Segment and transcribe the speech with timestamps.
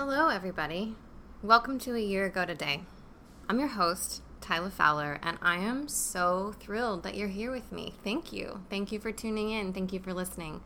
[0.00, 0.94] Hello, everybody.
[1.42, 2.82] Welcome to A Year Ago Today.
[3.48, 7.94] I'm your host, Tyler Fowler, and I am so thrilled that you're here with me.
[8.04, 8.60] Thank you.
[8.70, 9.72] Thank you for tuning in.
[9.72, 10.60] Thank you for listening.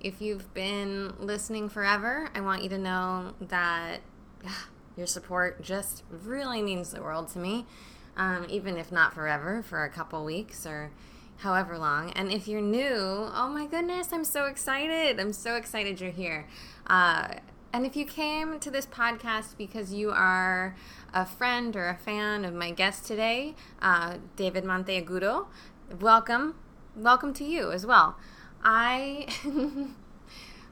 [0.00, 4.00] If you've been listening forever, I want you to know that
[4.98, 7.64] your support just really means the world to me,
[8.18, 10.90] um, even if not forever, for a couple weeks or
[11.38, 12.10] however long.
[12.10, 15.18] And if you're new, oh my goodness, I'm so excited.
[15.18, 16.46] I'm so excited you're here.
[16.86, 17.28] Uh,
[17.74, 20.76] and if you came to this podcast because you are
[21.12, 25.46] a friend or a fan of my guest today, uh, David Monteagudo,
[26.00, 26.54] welcome.
[26.94, 28.16] Welcome to you as well.
[28.62, 29.26] I,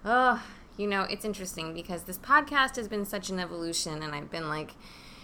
[0.05, 0.45] oh,
[0.77, 4.49] you know, it's interesting because this podcast has been such an evolution, and I've been
[4.49, 4.77] like,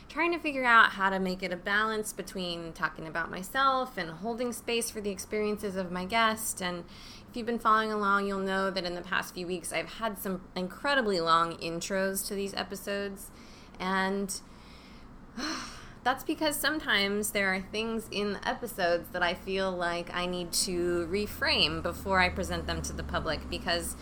[0.08, 4.10] trying to figure out how to make it a balance between talking about myself and
[4.10, 6.84] holding space for the experiences of my guest and
[7.30, 10.18] if you've been following along, you'll know that in the past few weeks I've had
[10.18, 13.30] some incredibly long intros to these episodes.
[13.78, 14.34] And
[16.04, 20.52] that's because sometimes there are things in the episodes that I feel like I need
[20.52, 23.94] to reframe before I present them to the public because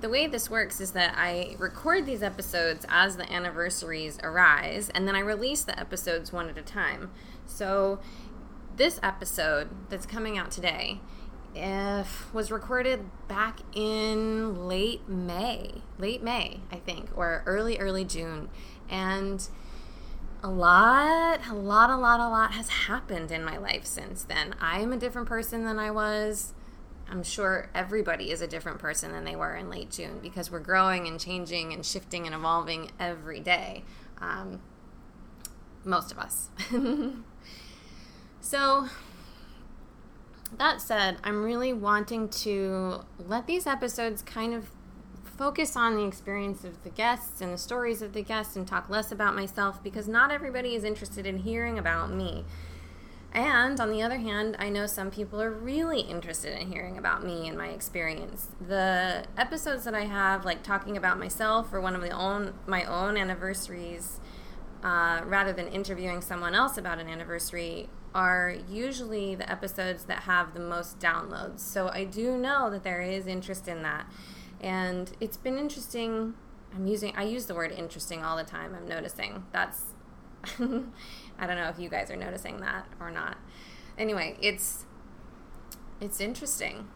[0.00, 5.06] the way this works is that I record these episodes as the anniversaries arise, and
[5.06, 7.10] then I release the episodes one at a time.
[7.44, 8.00] So,
[8.76, 11.02] this episode that's coming out today
[11.54, 18.48] if was recorded back in late May, late May, I think, or early early June,
[18.88, 19.46] and
[20.42, 24.54] a lot, a lot, a lot, a lot has happened in my life since then.
[24.60, 26.54] I'm a different person than I was.
[27.10, 30.60] I'm sure everybody is a different person than they were in late June because we're
[30.60, 33.84] growing and changing and shifting and evolving every day.
[34.20, 34.60] Um,
[35.84, 36.48] most of us.
[38.40, 38.88] so,
[40.58, 44.70] that said, I'm really wanting to let these episodes kind of
[45.24, 48.90] focus on the experience of the guests and the stories of the guests and talk
[48.90, 52.44] less about myself because not everybody is interested in hearing about me.
[53.32, 57.24] And on the other hand, I know some people are really interested in hearing about
[57.24, 58.48] me and my experience.
[58.60, 62.84] The episodes that I have, like talking about myself or one of the own my
[62.84, 64.20] own anniversaries,
[64.82, 70.54] uh, rather than interviewing someone else about an anniversary, are usually the episodes that have
[70.54, 71.60] the most downloads.
[71.60, 74.06] So I do know that there is interest in that.
[74.60, 76.34] And it's been interesting.
[76.74, 78.74] I'm using I use the word interesting all the time.
[78.74, 79.44] I'm noticing.
[79.52, 79.82] That's
[80.58, 83.38] I don't know if you guys are noticing that or not.
[83.96, 84.86] Anyway, it's
[86.00, 86.88] it's interesting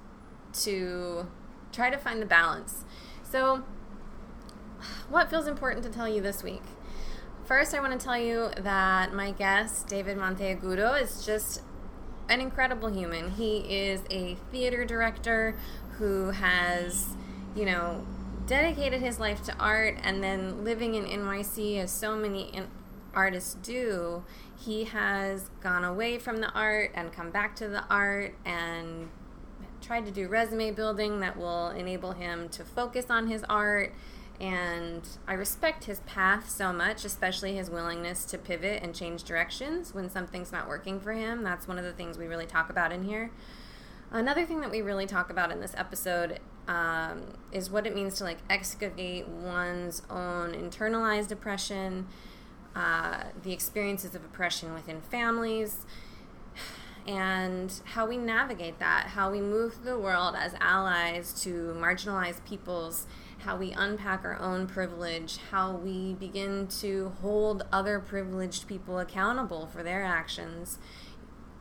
[0.55, 1.27] to
[1.73, 2.85] try to find the balance.
[3.23, 3.65] So
[5.09, 6.63] what feels important to tell you this week?
[7.47, 11.61] First, I want to tell you that my guest, David Monteagudo, is just
[12.31, 13.33] an incredible human.
[13.33, 15.55] He is a theater director
[15.99, 17.09] who has,
[17.55, 18.07] you know,
[18.47, 22.69] dedicated his life to art and then living in NYC as so many in-
[23.13, 24.25] artists do,
[24.57, 29.11] he has gone away from the art and come back to the art and
[29.83, 33.93] tried to do resume building that will enable him to focus on his art
[34.41, 39.95] and I respect his path so much, especially his willingness to pivot and change directions
[39.95, 41.43] when something's not working for him.
[41.43, 43.31] That's one of the things we really talk about in here.
[44.11, 48.15] Another thing that we really talk about in this episode um, is what it means
[48.15, 52.07] to like excavate one's own internalized oppression,
[52.75, 55.85] uh, the experiences of oppression within families,
[57.07, 62.45] and how we navigate that, how we move through the world as allies to marginalized
[62.45, 63.07] peoples
[63.45, 69.67] how we unpack our own privilege, how we begin to hold other privileged people accountable
[69.67, 70.79] for their actions.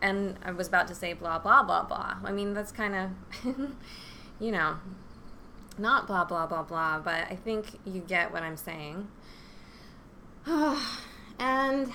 [0.01, 2.17] And I was about to say blah, blah, blah, blah.
[2.23, 3.11] I mean, that's kind of,
[4.39, 4.77] you know,
[5.77, 9.07] not blah, blah, blah, blah, but I think you get what I'm saying.
[11.39, 11.91] and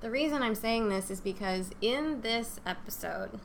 [0.00, 3.40] the reason I'm saying this is because in this episode,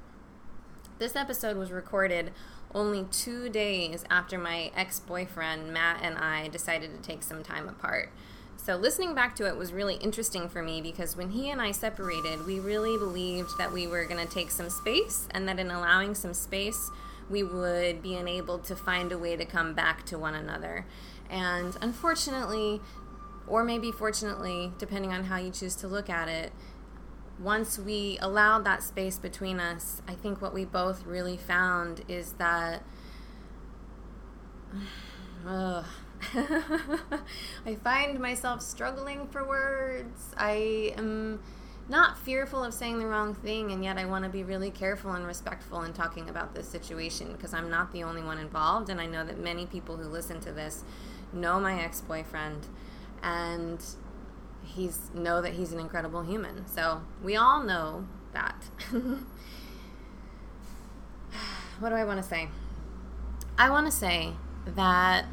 [0.99, 2.31] this episode was recorded
[2.75, 7.67] only two days after my ex boyfriend, Matt, and I decided to take some time
[7.69, 8.11] apart.
[8.57, 11.71] So, listening back to it was really interesting for me because when he and I
[11.71, 15.71] separated, we really believed that we were going to take some space and that in
[15.71, 16.89] allowing some space,
[17.29, 20.85] we would be enabled to find a way to come back to one another.
[21.29, 22.81] And unfortunately,
[23.47, 26.51] or maybe fortunately, depending on how you choose to look at it,
[27.39, 32.33] once we allowed that space between us, I think what we both really found is
[32.33, 32.83] that.
[36.33, 40.33] I find myself struggling for words.
[40.37, 41.39] I am
[41.87, 45.11] not fearful of saying the wrong thing, and yet I want to be really careful
[45.11, 48.99] and respectful in talking about this situation because I'm not the only one involved, and
[48.99, 50.83] I know that many people who listen to this
[51.31, 52.67] know my ex-boyfriend
[53.21, 53.83] and
[54.75, 56.67] he's know that he's an incredible human.
[56.67, 58.65] So we all know that.
[61.79, 62.49] what do I want to say?
[63.57, 64.33] I want to say
[64.65, 65.25] that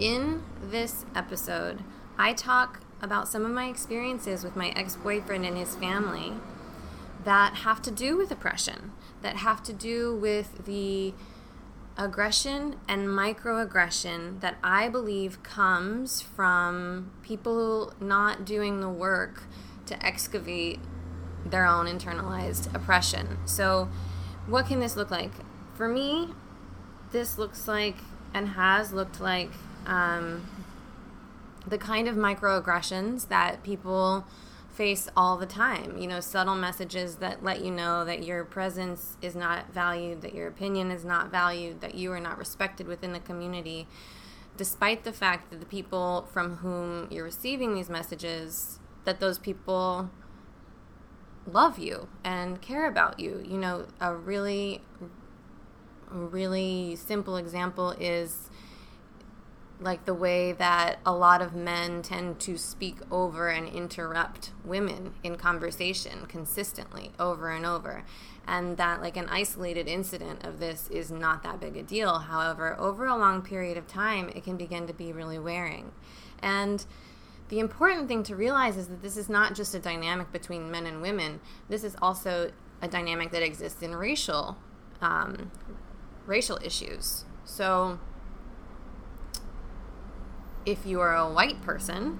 [0.00, 1.84] in this episode,
[2.16, 6.32] I talk about some of my experiences with my ex boyfriend and his family
[7.24, 8.92] that have to do with oppression,
[9.22, 11.14] that have to do with the
[11.98, 19.42] aggression and microaggression that I believe comes from people not doing the work
[19.86, 20.78] to excavate
[21.44, 23.38] their own internalized oppression.
[23.44, 23.88] So,
[24.46, 25.32] what can this look like?
[25.74, 26.28] For me,
[27.10, 27.96] this looks like
[28.32, 29.50] and has looked like
[29.86, 30.46] um,
[31.66, 34.24] the kind of microaggressions that people
[34.78, 35.98] face all the time.
[35.98, 40.34] You know, subtle messages that let you know that your presence is not valued, that
[40.34, 43.88] your opinion is not valued, that you are not respected within the community,
[44.56, 50.10] despite the fact that the people from whom you're receiving these messages, that those people
[51.44, 53.44] love you and care about you.
[53.44, 54.80] You know, a really,
[56.08, 58.47] really simple example is
[59.80, 65.14] like the way that a lot of men tend to speak over and interrupt women
[65.22, 68.04] in conversation consistently over and over.
[68.46, 72.18] And that like an isolated incident of this is not that big a deal.
[72.18, 75.92] However over a long period of time it can begin to be really wearing.
[76.42, 76.84] And
[77.48, 80.86] the important thing to realize is that this is not just a dynamic between men
[80.86, 81.40] and women.
[81.68, 82.50] This is also
[82.82, 84.56] a dynamic that exists in racial
[85.00, 85.52] um,
[86.26, 87.24] racial issues.
[87.44, 88.00] So
[90.66, 92.18] if you are a white person,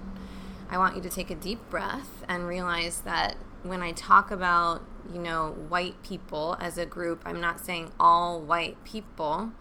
[0.69, 4.81] I want you to take a deep breath and realize that when I talk about,
[5.11, 9.51] you know, white people as a group, I'm not saying all white people,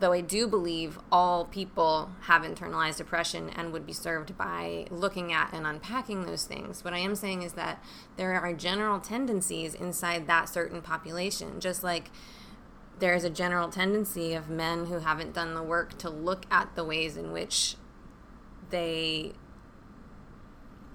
[0.00, 5.32] though I do believe all people have internalized oppression and would be served by looking
[5.32, 6.82] at and unpacking those things.
[6.82, 7.82] What I am saying is that
[8.16, 12.10] there are general tendencies inside that certain population, just like
[12.98, 16.84] there's a general tendency of men who haven't done the work to look at the
[16.84, 17.76] ways in which
[18.70, 19.32] they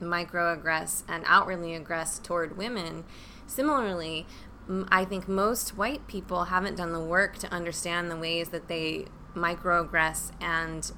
[0.01, 3.03] microaggress and outwardly aggress toward women.
[3.47, 4.25] Similarly,
[4.89, 9.05] I think most white people haven't done the work to understand the ways that they
[9.35, 10.91] microaggress and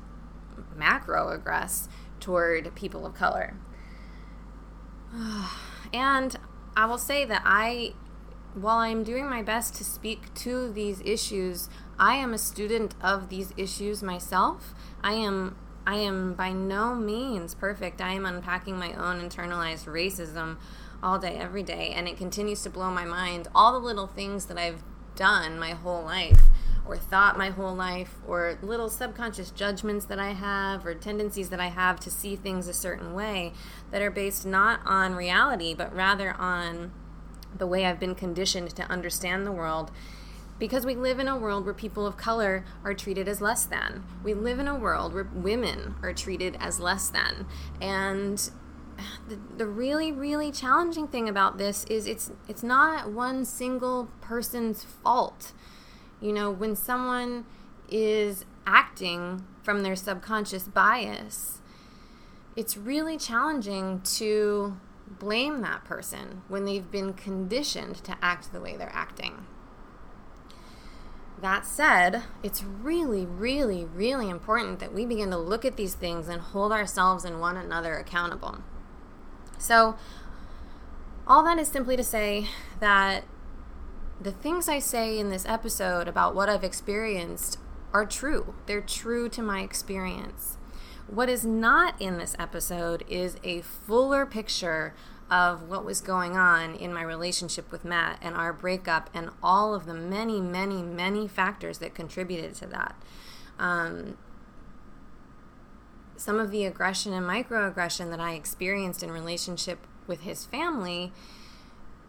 [0.78, 1.88] macroaggress
[2.20, 3.56] toward people of color.
[5.94, 6.38] And
[6.74, 7.96] I will say that I,
[8.54, 11.68] while I'm doing my best to speak to these issues,
[12.00, 14.74] I am a student of these issues myself.
[15.04, 18.01] I am I am by no means perfect.
[18.01, 20.57] I am unpacking my own internalized racism
[21.01, 23.48] all day, every day, and it continues to blow my mind.
[23.56, 24.83] All the little things that I've
[25.16, 26.44] done my whole life,
[26.86, 31.60] or thought my whole life, or little subconscious judgments that I have, or tendencies that
[31.60, 33.54] I have to see things a certain way
[33.89, 36.92] that are based not on reality, but rather on
[37.57, 39.92] the way I've been conditioned to understand the world
[40.62, 44.04] because we live in a world where people of color are treated as less than.
[44.24, 47.48] We live in a world where women are treated as less than.
[47.81, 48.38] And
[49.28, 54.84] the, the really really challenging thing about this is it's it's not one single person's
[54.84, 55.54] fault.
[56.22, 57.46] You know, when someone
[57.90, 61.60] is acting from their subconscious bias,
[62.56, 64.77] it's really challenging to
[65.08, 69.48] blame that person when they've been conditioned to act the way they're acting.
[71.41, 76.27] That said, it's really, really, really important that we begin to look at these things
[76.27, 78.60] and hold ourselves and one another accountable.
[79.57, 79.95] So,
[81.25, 82.48] all that is simply to say
[82.79, 83.24] that
[84.19, 87.57] the things I say in this episode about what I've experienced
[87.91, 88.53] are true.
[88.67, 90.57] They're true to my experience.
[91.07, 94.93] What is not in this episode is a fuller picture
[95.32, 99.74] of what was going on in my relationship with Matt and our breakup and all
[99.74, 102.96] of the many, many, many factors that contributed to that.
[103.58, 104.18] Um,
[106.18, 111.14] some of the aggression and microaggression that I experienced in relationship with his family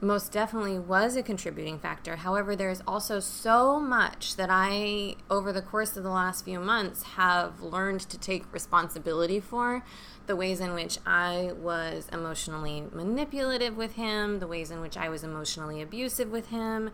[0.02, 2.16] most definitely was a contributing factor.
[2.16, 7.04] However, there's also so much that I, over the course of the last few months,
[7.14, 9.84] have learned to take responsibility for.
[10.26, 15.08] The ways in which I was emotionally manipulative with him, the ways in which I
[15.08, 16.90] was emotionally abusive with him,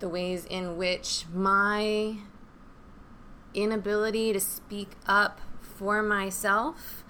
[0.00, 2.16] the ways in which my
[3.54, 7.04] inability to speak up for myself,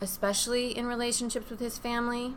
[0.00, 2.36] especially in relationships with his family,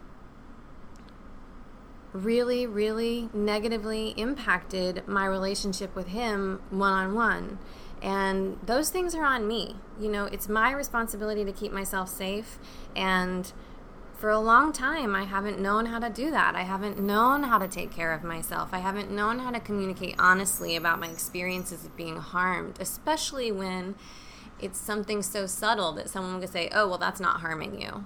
[2.13, 7.59] really, really negatively impacted my relationship with him one on one.
[8.01, 9.75] And those things are on me.
[9.99, 12.59] You know, it's my responsibility to keep myself safe.
[12.95, 13.51] And
[14.17, 16.55] for a long time, I haven't known how to do that.
[16.55, 18.69] I haven't known how to take care of myself.
[18.71, 23.95] I haven't known how to communicate honestly about my experiences of being harmed, especially when
[24.59, 28.05] it's something so subtle that someone would say, oh, well, that's not harming you.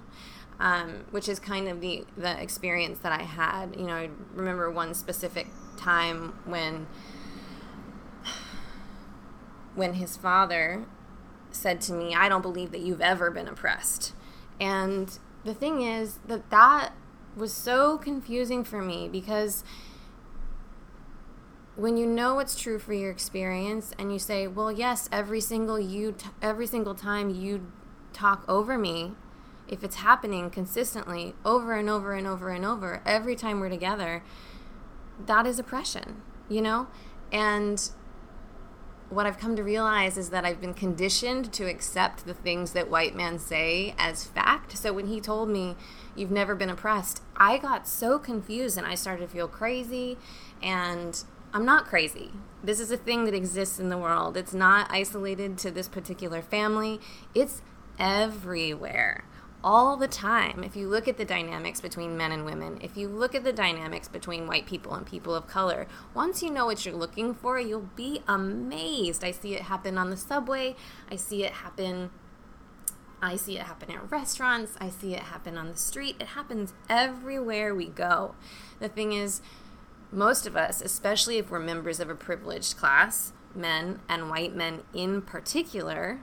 [0.60, 3.74] Um, which is kind of the, the experience that I had.
[3.74, 6.86] You know, I remember one specific time when
[9.74, 10.84] when his father
[11.50, 14.12] said to me, I don't believe that you've ever been oppressed.
[14.60, 16.90] And the thing is that that
[17.36, 19.64] was so confusing for me because
[21.74, 25.80] when you know what's true for your experience and you say, "Well, yes, every single
[25.80, 27.72] you t- every single time you
[28.12, 29.12] talk over me,
[29.68, 34.22] if it's happening consistently over and over and over and over every time we're together,
[35.24, 36.88] that is oppression, you know?
[37.32, 37.90] And
[39.12, 42.90] what I've come to realize is that I've been conditioned to accept the things that
[42.90, 44.76] white men say as fact.
[44.78, 45.76] So when he told me,
[46.14, 50.18] You've never been oppressed, I got so confused and I started to feel crazy.
[50.62, 51.22] And
[51.54, 52.32] I'm not crazy.
[52.62, 54.36] This is a thing that exists in the world.
[54.36, 57.00] It's not isolated to this particular family,
[57.34, 57.62] it's
[57.98, 59.24] everywhere
[59.64, 60.64] all the time.
[60.64, 63.52] If you look at the dynamics between men and women, if you look at the
[63.52, 67.58] dynamics between white people and people of color, once you know what you're looking for,
[67.58, 69.24] you'll be amazed.
[69.24, 70.76] I see it happen on the subway.
[71.10, 72.10] I see it happen
[73.24, 74.76] I see it happen at restaurants.
[74.80, 76.16] I see it happen on the street.
[76.18, 78.34] It happens everywhere we go.
[78.80, 79.40] The thing is,
[80.10, 84.82] most of us, especially if we're members of a privileged class, men and white men
[84.92, 86.20] in particular,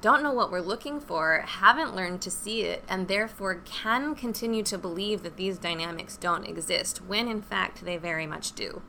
[0.00, 4.62] don't know what we're looking for, haven't learned to see it, and therefore can continue
[4.64, 8.82] to believe that these dynamics don't exist, when in fact they very much do.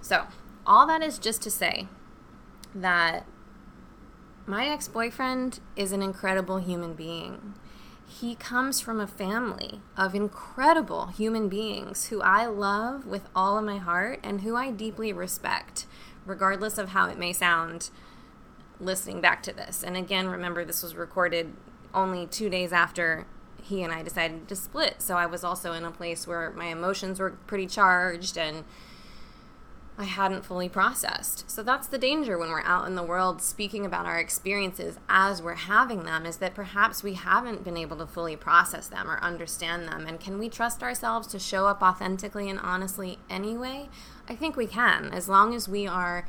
[0.00, 0.26] So,
[0.66, 1.88] all that is just to say
[2.74, 3.26] that
[4.46, 7.54] my ex boyfriend is an incredible human being.
[8.06, 13.64] He comes from a family of incredible human beings who I love with all of
[13.64, 15.86] my heart and who I deeply respect,
[16.26, 17.90] regardless of how it may sound
[18.80, 19.82] listening back to this.
[19.82, 21.52] And again, remember, this was recorded
[21.92, 23.26] only two days after
[23.62, 25.00] he and I decided to split.
[25.00, 28.64] So I was also in a place where my emotions were pretty charged and
[29.96, 31.48] I hadn't fully processed.
[31.48, 35.40] So that's the danger when we're out in the world speaking about our experiences as
[35.40, 39.22] we're having them is that perhaps we haven't been able to fully process them or
[39.22, 40.06] understand them.
[40.06, 43.88] And can we trust ourselves to show up authentically and honestly anyway?
[44.28, 46.26] I think we can, as long as we are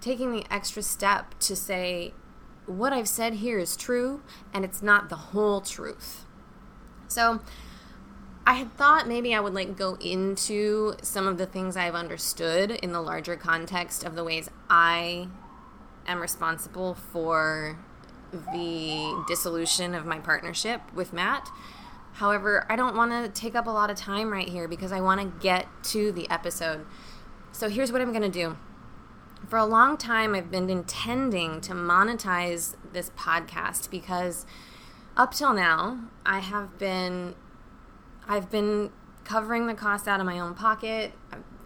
[0.00, 2.14] taking the extra step to say,
[2.66, 6.24] what I've said here is true and it's not the whole truth.
[7.08, 7.40] So,
[8.46, 12.70] I had thought maybe I would like go into some of the things I've understood
[12.70, 15.28] in the larger context of the ways I
[16.06, 17.78] am responsible for
[18.32, 21.50] the dissolution of my partnership with Matt.
[22.14, 25.02] However, I don't want to take up a lot of time right here because I
[25.02, 26.86] want to get to the episode.
[27.52, 28.56] So here's what I'm going to do
[29.48, 34.44] for a long time, I've been intending to monetize this podcast because
[35.16, 37.34] up till now, I have been,
[38.28, 38.90] I've been
[39.24, 41.12] covering the costs out of my own pocket,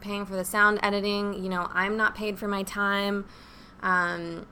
[0.01, 1.43] paying for the sound editing.
[1.43, 3.27] You know, I'm not paid for my time.
[3.83, 4.47] Um,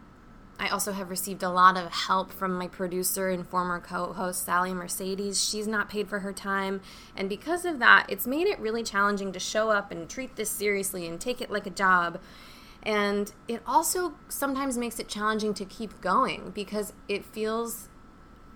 [0.59, 4.45] I also have received a lot of help from my producer and former co host,
[4.45, 5.43] Sally Mercedes.
[5.43, 6.83] She's not paid for her time.
[7.17, 10.51] And because of that, it's made it really challenging to show up and treat this
[10.51, 12.21] seriously and take it like a job.
[12.83, 17.89] And it also sometimes makes it challenging to keep going because it feels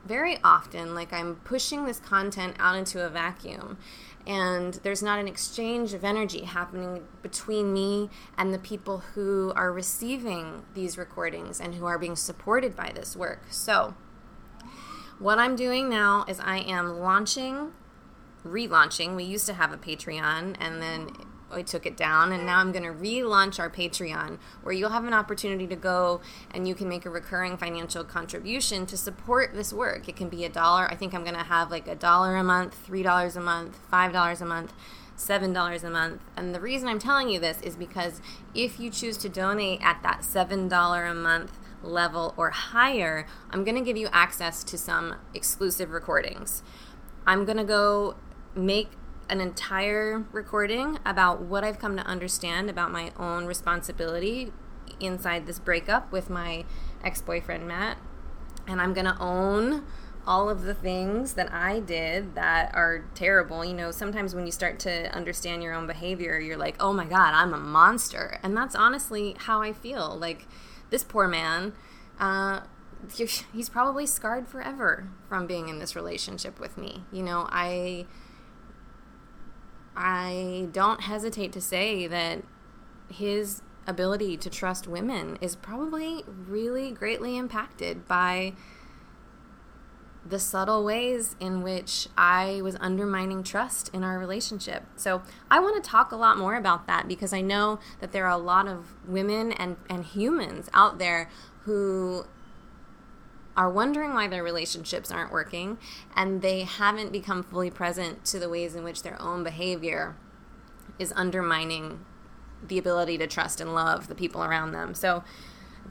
[0.07, 3.79] very often like I'm pushing this content out into a vacuum
[4.27, 9.73] and there's not an exchange of energy happening between me and the people who are
[9.73, 13.43] receiving these recordings and who are being supported by this work.
[13.51, 13.95] So,
[15.19, 17.73] what I'm doing now is I am launching,
[18.47, 19.15] relaunching.
[19.15, 21.11] We used to have a Patreon and then
[21.53, 25.05] I took it down, and now I'm going to relaunch our Patreon, where you'll have
[25.05, 26.21] an opportunity to go
[26.53, 30.09] and you can make a recurring financial contribution to support this work.
[30.09, 30.91] It can be a dollar.
[30.91, 33.79] I think I'm going to have like a dollar a month, three dollars a month,
[33.91, 34.73] five dollars a month.
[35.17, 36.23] $7 a month.
[36.37, 38.21] And the reason I'm telling you this is because
[38.53, 43.77] if you choose to donate at that $7 a month level or higher, I'm going
[43.77, 46.65] to give you access to some exclusive recordings.
[47.27, 48.17] I'm going to go
[48.57, 48.91] make
[49.29, 54.53] an entire recording about what I've come to understand about my own responsibility
[55.01, 56.65] inside this breakup with my
[57.03, 57.99] ex boyfriend, Matt.
[58.67, 59.85] And I'm going to own
[60.27, 63.65] all of the things that I did that are terrible.
[63.65, 67.05] You know, sometimes when you start to understand your own behavior, you're like, oh my
[67.05, 68.39] God, I'm a monster.
[68.43, 70.17] And that's honestly how I feel.
[70.17, 70.47] Like,
[70.91, 71.73] this poor man,
[72.19, 72.61] uh,
[73.15, 77.05] he's probably scarred forever from being in this relationship with me.
[77.13, 78.07] You know, I.
[79.97, 82.43] I don't hesitate to say that
[83.09, 88.55] his ability to trust women is probably really greatly impacted by
[90.27, 94.85] the subtle ways in which I was undermining trust in our relationship.
[94.97, 98.25] So, I want to talk a lot more about that because I know that there
[98.25, 101.29] are a lot of women and, and humans out there
[101.65, 102.25] who
[103.57, 105.79] are wondering why their relationships aren't working
[106.17, 110.17] and they haven't become fully present to the ways in which their own behavior
[110.99, 112.05] is undermining
[112.67, 114.95] the ability to trust and love the people around them.
[114.95, 115.23] So,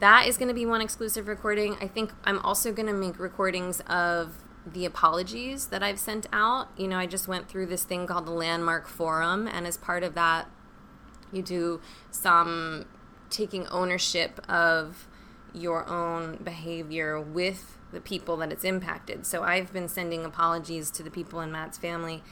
[0.00, 1.76] that is going to be one exclusive recording.
[1.80, 4.34] I think I'm also going to make recordings of
[4.66, 6.68] the apologies that I've sent out.
[6.76, 10.02] You know, I just went through this thing called the Landmark Forum, and as part
[10.02, 10.48] of that,
[11.32, 11.80] you do
[12.10, 12.86] some
[13.30, 15.08] taking ownership of
[15.54, 19.24] your own behavior with the people that it's impacted.
[19.24, 22.22] So I've been sending apologies to the people in Matt's family.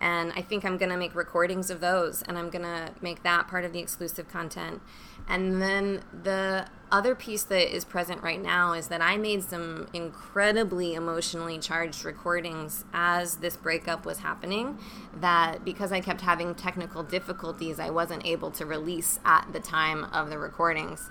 [0.00, 3.22] And I think I'm going to make recordings of those and I'm going to make
[3.22, 4.80] that part of the exclusive content.
[5.28, 9.88] And then the other piece that is present right now is that I made some
[9.92, 14.78] incredibly emotionally charged recordings as this breakup was happening.
[15.14, 20.04] That because I kept having technical difficulties, I wasn't able to release at the time
[20.04, 21.10] of the recordings.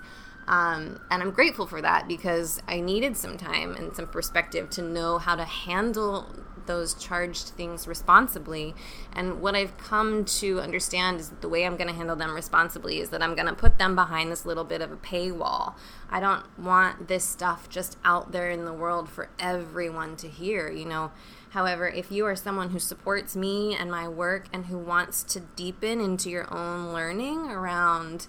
[0.50, 4.82] Um, and I'm grateful for that because I needed some time and some perspective to
[4.82, 6.26] know how to handle
[6.66, 8.74] those charged things responsibly.
[9.12, 12.34] And what I've come to understand is that the way I'm going to handle them
[12.34, 15.74] responsibly is that I'm going to put them behind this little bit of a paywall.
[16.10, 20.68] I don't want this stuff just out there in the world for everyone to hear,
[20.68, 21.12] you know.
[21.50, 25.40] However, if you are someone who supports me and my work and who wants to
[25.40, 28.26] deepen into your own learning around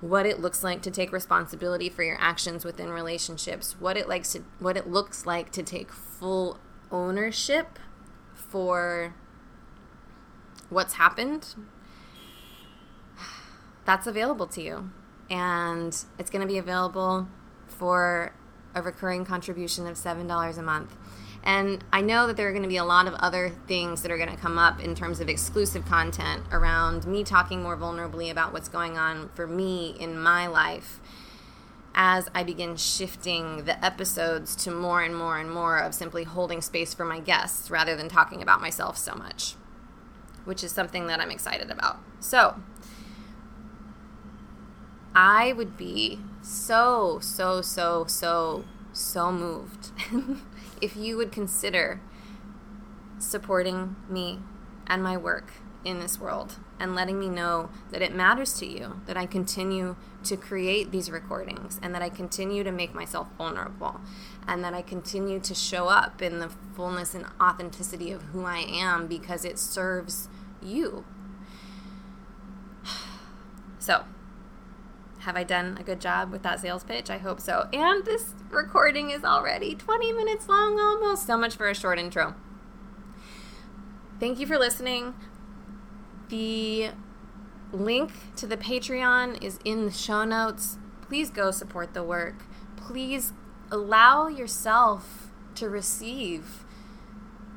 [0.00, 4.32] what it looks like to take responsibility for your actions within relationships, what it likes
[4.32, 6.58] to what it looks like to take full
[6.90, 7.78] ownership
[8.34, 9.14] for
[10.70, 11.54] what's happened.
[13.84, 14.90] That's available to you.
[15.30, 17.28] And it's going to be available
[17.66, 18.32] for
[18.74, 20.96] a recurring contribution of $7 a month.
[21.44, 24.10] And I know that there are going to be a lot of other things that
[24.10, 28.30] are going to come up in terms of exclusive content around me talking more vulnerably
[28.30, 31.00] about what's going on for me in my life
[31.94, 36.60] as I begin shifting the episodes to more and more and more of simply holding
[36.60, 39.54] space for my guests rather than talking about myself so much,
[40.44, 41.98] which is something that I'm excited about.
[42.20, 42.56] So,
[45.14, 49.90] I would be so, so, so, so, so moved
[50.80, 52.00] if you would consider
[53.18, 54.40] supporting me
[54.86, 55.52] and my work
[55.84, 59.96] in this world and letting me know that it matters to you that I continue
[60.24, 64.00] to create these recordings and that I continue to make myself vulnerable
[64.46, 68.58] and that I continue to show up in the fullness and authenticity of who I
[68.58, 70.28] am because it serves
[70.62, 71.04] you.
[73.80, 74.04] So,
[75.28, 77.10] have I done a good job with that sales pitch?
[77.10, 77.68] I hope so.
[77.70, 81.26] And this recording is already 20 minutes long almost.
[81.26, 82.34] So much for a short intro.
[84.18, 85.12] Thank you for listening.
[86.30, 86.92] The
[87.72, 90.78] link to the Patreon is in the show notes.
[91.02, 92.44] Please go support the work.
[92.78, 93.34] Please
[93.70, 96.64] allow yourself to receive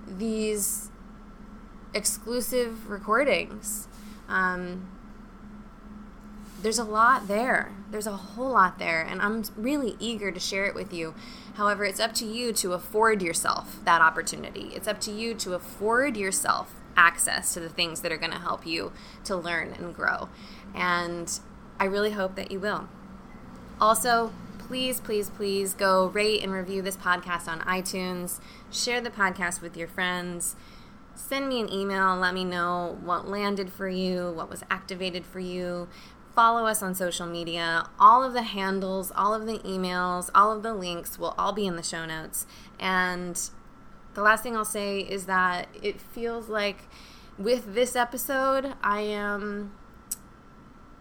[0.06, 0.92] these
[1.94, 3.88] exclusive recordings.
[4.28, 4.90] Um,
[6.62, 7.72] there's a lot there.
[7.90, 11.14] There's a whole lot there, and I'm really eager to share it with you.
[11.56, 14.72] However, it's up to you to afford yourself that opportunity.
[14.74, 18.40] It's up to you to afford yourself access to the things that are going to
[18.40, 18.92] help you
[19.26, 20.30] to learn and grow.
[20.74, 21.40] And
[21.80, 22.88] I really hope that you will.
[23.80, 28.40] Also, please, please, please go rate and review this podcast on iTunes.
[28.72, 30.56] Share the podcast with your friends.
[31.16, 32.16] Send me an email.
[32.16, 35.88] Let me know what landed for you, what was activated for you.
[36.36, 37.90] Follow us on social media.
[38.00, 41.68] All of the handles, all of the emails, all of the links will all be
[41.68, 42.46] in the show notes.
[42.80, 43.40] And
[44.14, 46.88] the last thing I'll say is that it feels like
[47.38, 49.74] with this episode, I am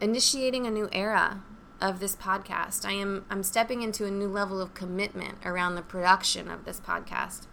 [0.01, 1.43] initiating a new era
[1.81, 2.85] of this podcast.
[2.85, 6.81] I am I'm stepping into a new level of commitment around the production of this
[6.81, 7.47] podcast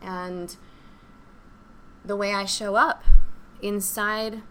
[0.00, 0.56] and
[2.04, 3.04] the way I show up
[3.60, 4.42] inside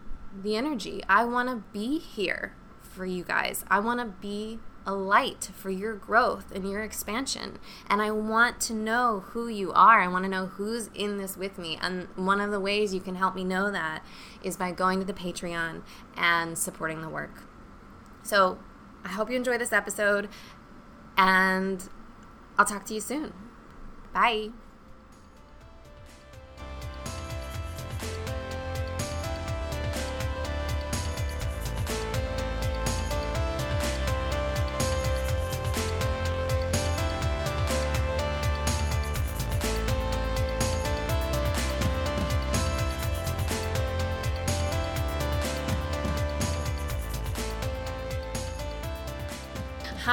[0.42, 1.02] the energy.
[1.08, 2.54] I want to be here
[2.92, 3.64] for you guys.
[3.68, 7.58] I want to be a light for your growth and your expansion.
[7.88, 10.00] And I want to know who you are.
[10.00, 11.78] I want to know who's in this with me.
[11.80, 14.04] And one of the ways you can help me know that
[14.42, 15.82] is by going to the Patreon
[16.16, 17.44] and supporting the work.
[18.22, 18.58] So
[19.04, 20.28] I hope you enjoy this episode,
[21.16, 21.88] and
[22.56, 23.32] I'll talk to you soon.
[24.12, 24.50] Bye.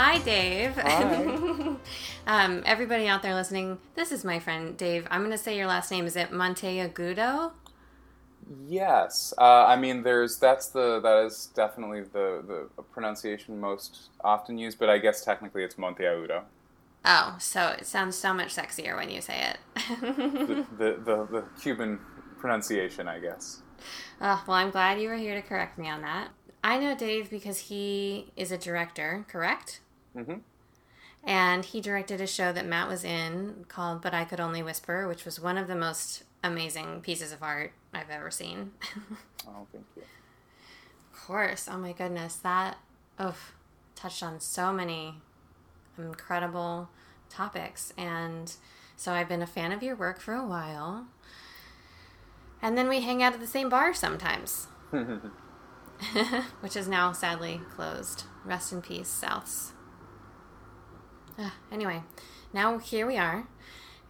[0.01, 0.77] Hi, Dave.
[0.77, 1.75] Hi.
[2.25, 5.05] um, everybody out there listening, this is my friend Dave.
[5.11, 6.05] I'm going to say your last name.
[6.05, 7.51] Is it Monteagudo?
[8.65, 14.57] Yes, uh, I mean there's that's the that is definitely the the pronunciation most often
[14.57, 16.43] used, but I guess technically it's Monteagudo.
[17.03, 19.57] Oh, so it sounds so much sexier when you say it.
[19.99, 21.99] the, the, the the Cuban
[22.37, 23.63] pronunciation, I guess.
[24.21, 26.29] Oh, well, I'm glad you were here to correct me on that.
[26.63, 29.81] I know Dave because he is a director, correct?
[30.15, 30.39] Mm-hmm.
[31.23, 35.07] And he directed a show that Matt was in called But I Could Only Whisper,
[35.07, 38.71] which was one of the most amazing pieces of art I've ever seen.
[39.47, 40.03] oh, thank you.
[41.13, 41.67] Of course.
[41.69, 42.35] Oh my goodness.
[42.35, 42.77] That
[43.19, 43.35] oh,
[43.95, 45.15] touched on so many
[45.97, 46.89] incredible
[47.29, 47.93] topics.
[47.97, 48.53] And
[48.95, 51.07] so I've been a fan of your work for a while.
[52.61, 54.67] And then we hang out at the same bar sometimes.
[56.61, 58.23] which is now sadly closed.
[58.45, 59.71] Rest in peace, Souths.
[61.71, 62.01] Anyway,
[62.53, 63.47] now here we are,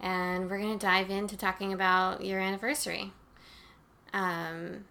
[0.00, 3.12] and we're going to dive into talking about your anniversary.
[4.12, 4.84] Um,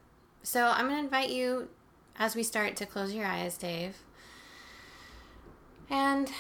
[0.43, 1.69] so I'm going to invite you
[2.17, 3.97] as we start to close your eyes, Dave,
[5.89, 6.32] and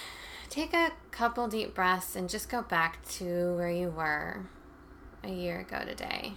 [0.49, 4.45] take a couple deep breaths and just go back to where you were
[5.23, 6.33] a year ago today.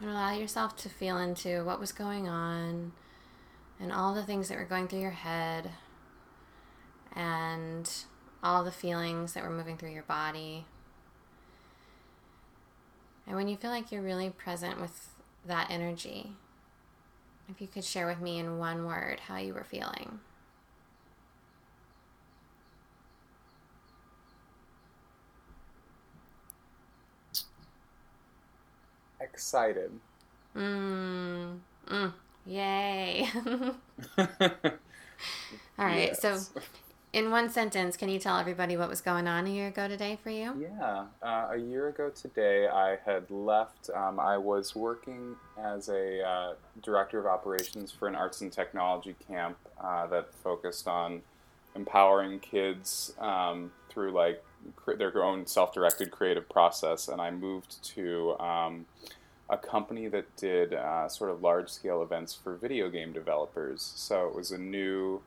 [0.00, 2.92] And allow yourself to feel into what was going on
[3.80, 5.70] and all the things that were going through your head
[7.14, 7.90] and
[8.42, 10.66] all the feelings that were moving through your body.
[13.26, 15.10] And when you feel like you're really present with
[15.46, 16.32] that energy,
[17.48, 20.20] if you could share with me in one word how you were feeling.
[29.38, 29.92] excited.
[30.56, 32.12] Mm, mm,
[32.48, 33.28] yay.
[35.78, 36.08] All right.
[36.08, 36.20] Yes.
[36.20, 36.38] So,
[37.12, 40.18] in one sentence, can you tell everybody what was going on a year ago today
[40.22, 40.54] for you?
[40.60, 41.04] Yeah.
[41.22, 43.90] Uh, a year ago today, I had left.
[43.94, 49.14] Um, I was working as a uh, director of operations for an arts and technology
[49.26, 51.22] camp uh, that focused on
[51.74, 54.44] empowering kids um, through like
[54.98, 58.86] their own self-directed creative process, and I moved to um,
[59.50, 63.92] a company that did uh, sort of large-scale events for video game developers.
[63.96, 65.22] So it was a new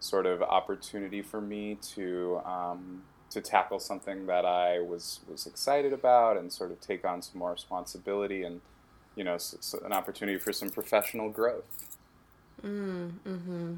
[0.00, 5.92] sort of opportunity for me to um, to tackle something that I was was excited
[5.92, 8.60] about and sort of take on some more responsibility and
[9.14, 11.98] you know so, so an opportunity for some professional growth.
[12.64, 13.74] Mm, hmm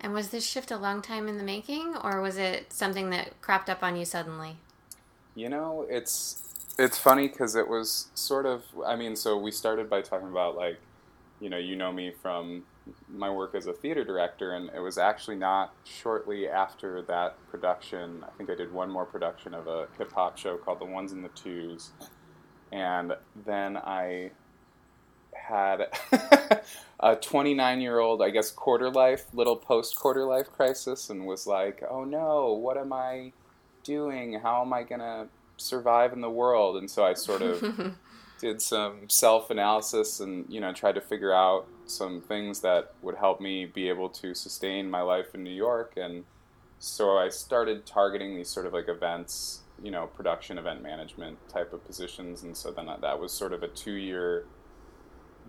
[0.00, 3.40] and was this shift a long time in the making, or was it something that
[3.40, 4.56] cropped up on you suddenly?
[5.34, 6.47] You know, it's
[6.78, 8.64] it's funny because it was sort of.
[8.86, 10.78] I mean, so we started by talking about like,
[11.40, 12.64] you know, you know me from
[13.08, 18.24] my work as a theater director, and it was actually not shortly after that production.
[18.26, 21.12] I think I did one more production of a hip hop show called The Ones
[21.12, 21.90] and the Twos,
[22.72, 23.12] and
[23.44, 24.30] then I
[25.34, 25.88] had
[27.00, 31.46] a 29 year old, I guess, quarter life, little post quarter life crisis, and was
[31.46, 33.32] like, oh no, what am I
[33.82, 34.40] doing?
[34.40, 36.76] How am I going to survive in the world?
[36.76, 37.94] And so I sort of
[38.40, 43.16] did some self analysis and, you know, tried to figure out some things that would
[43.16, 45.94] help me be able to sustain my life in New York.
[45.96, 46.24] And
[46.78, 51.72] so I started targeting these sort of like events, you know, production, event management type
[51.72, 52.42] of positions.
[52.42, 54.44] And so then that was sort of a two year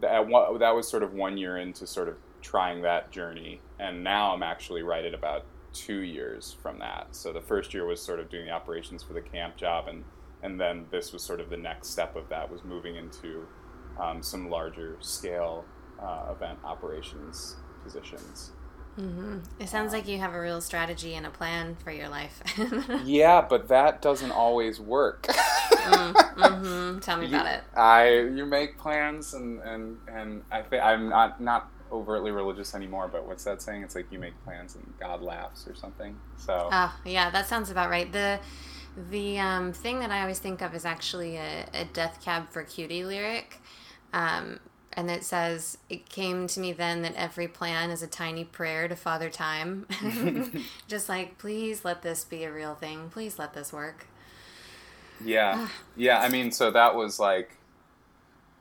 [0.02, 4.34] that that was sort of one year into sort of trying that journey, and now
[4.34, 5.46] I'm actually right at about
[5.86, 7.08] two years from that.
[7.12, 10.04] So the first year was sort of doing the operations for the camp job, and
[10.44, 13.46] and then this was sort of the next step of that was moving into
[14.00, 15.66] um, some larger scale
[16.02, 18.52] uh, event operations positions.
[19.00, 19.40] Mm-hmm.
[19.60, 22.42] It sounds like you have a real strategy and a plan for your life.
[23.06, 25.24] yeah, but that doesn't always work.
[25.24, 27.00] mm, mm-hmm.
[27.00, 27.64] Tell me You- about it.
[27.78, 33.08] I you make plans and and and I think I'm not not overtly religious anymore,
[33.08, 33.84] but what's that saying?
[33.84, 36.16] It's like you make plans and God laughs or something.
[36.38, 38.12] So Oh, yeah, that sounds about right.
[38.12, 38.40] The
[39.10, 42.64] the um, thing that I always think of is actually a, a Death Cab for
[42.64, 43.62] Cutie lyric.
[44.14, 44.60] Um,
[44.94, 48.88] and it says, It came to me then that every plan is a tiny prayer
[48.88, 49.86] to Father Time.
[50.88, 53.10] Just like, please let this be a real thing.
[53.10, 54.08] Please let this work.
[55.24, 55.68] Yeah.
[55.96, 57.59] Yeah, I mean, so that was like,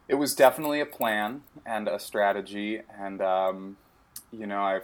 [0.08, 2.80] it was definitely a plan and a strategy.
[2.98, 3.76] And, um,
[4.32, 4.80] you know, I,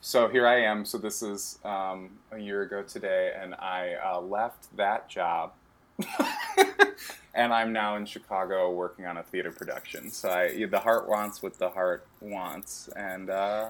[0.00, 0.84] so here I am.
[0.84, 5.52] So this is um, a year ago today, and I uh, left that job.
[7.34, 10.10] and I'm now in Chicago working on a theater production.
[10.10, 12.88] So I, the heart wants what the heart wants.
[12.96, 13.68] And, uh,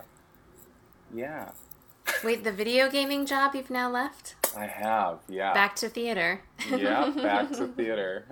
[1.14, 1.50] yeah,
[2.22, 4.34] Wait, the video gaming job you've now left?
[4.56, 5.20] I have.
[5.28, 5.54] Yeah.
[5.54, 6.40] Back to theater.
[6.70, 8.26] yeah, back to theater.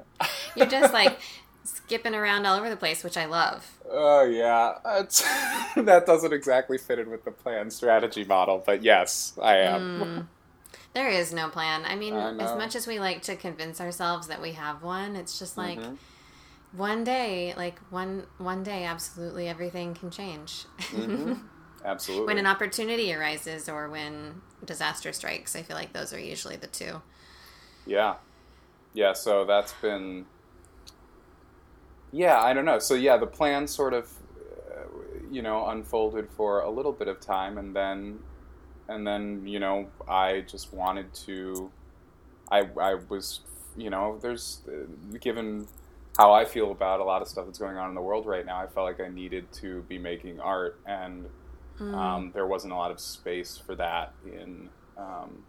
[0.56, 1.18] You're just like
[1.88, 3.66] skipping around all over the place, which I love.
[3.90, 5.22] Oh yeah, It's-
[5.76, 9.80] that doesn't exactly fit in with the plan strategy model, but yes, I am.
[9.80, 10.26] Mm.
[10.92, 11.84] There is no plan.
[11.86, 15.16] I mean, I as much as we like to convince ourselves that we have one,
[15.16, 15.96] it's just like Mhm.
[16.72, 20.66] one day, like one one day, absolutely everything can change.
[20.92, 21.40] Mhm.
[21.84, 22.26] Absolutely.
[22.26, 26.66] when an opportunity arises or when disaster strikes, I feel like those are usually the
[26.66, 27.00] two.
[27.86, 28.16] yeah,
[28.92, 29.14] yeah.
[29.14, 30.26] So that's been.
[32.10, 32.78] Yeah, I don't know.
[32.78, 34.10] So yeah, the plan sort of,
[34.70, 34.86] uh,
[35.30, 38.20] you know, unfolded for a little bit of time, and then,
[38.88, 41.72] and then you know, I just wanted to.
[42.50, 43.42] I I was,
[43.76, 44.86] you know, there's uh,
[45.20, 45.68] given
[46.18, 48.46] how I feel about a lot of stuff that's going on in the world right
[48.46, 48.58] now.
[48.62, 51.30] I felt like I needed to be making art, and
[51.80, 51.94] Mm.
[51.94, 55.44] um, there wasn't a lot of space for that in um,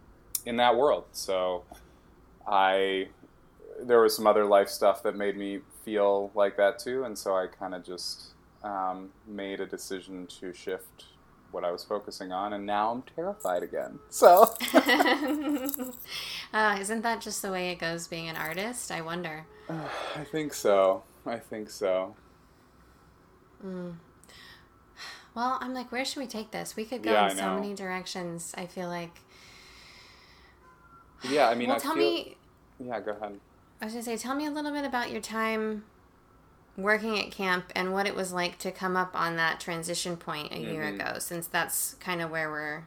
[0.46, 1.06] in that world.
[1.12, 1.66] So
[2.46, 3.08] I
[3.84, 7.34] there was some other life stuff that made me feel like that too, and so
[7.34, 11.06] I kind of just um, made a decision to shift
[11.50, 14.00] what I was focusing on, and now I'm terrified again.
[14.08, 14.54] So
[16.52, 18.90] uh, isn't that just the way it goes being an artist?
[18.90, 19.46] I wonder.
[20.14, 21.04] I think so.
[21.26, 22.16] I think so.
[23.64, 23.94] Mm.
[25.34, 26.76] Well, I'm like, where should we take this?
[26.76, 28.52] We could go Yeah, in so many directions.
[28.56, 29.20] I feel like.
[31.22, 32.02] Yeah, I mean, well, I tell feel.
[32.02, 32.36] me.
[32.78, 33.40] Yeah, go ahead.
[33.80, 35.84] I was gonna say, tell me a little bit about your time
[36.76, 40.52] working at camp and what it was like to come up on that transition point
[40.52, 40.94] a year Mhm.
[40.94, 42.84] ago, since that's kind of where we're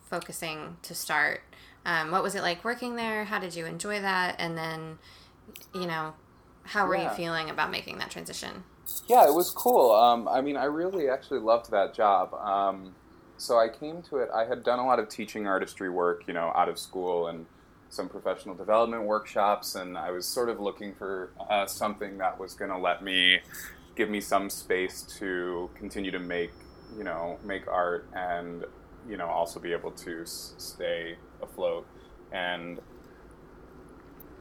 [0.00, 1.42] focusing to start.
[1.84, 3.24] Um, what was it like working there?
[3.24, 4.36] How did you enjoy that?
[4.38, 4.98] And then,
[5.74, 6.14] you know,
[6.64, 8.64] how were you feeling about making that transition?
[9.06, 9.92] Yeah, it was cool.
[9.92, 12.34] Um, I mean, I really actually loved that job.
[12.34, 12.94] Um,
[13.36, 14.30] so I came to it.
[14.34, 17.46] I had done a lot of teaching artistry work, you know, out of school and
[17.90, 22.54] some professional development workshops, and I was sort of looking for uh, something that was
[22.54, 23.40] going to let me
[23.96, 26.52] give me some space to continue to make,
[26.96, 28.64] you know, make art and
[29.08, 31.86] you know also be able to s- stay afloat.
[32.30, 32.80] And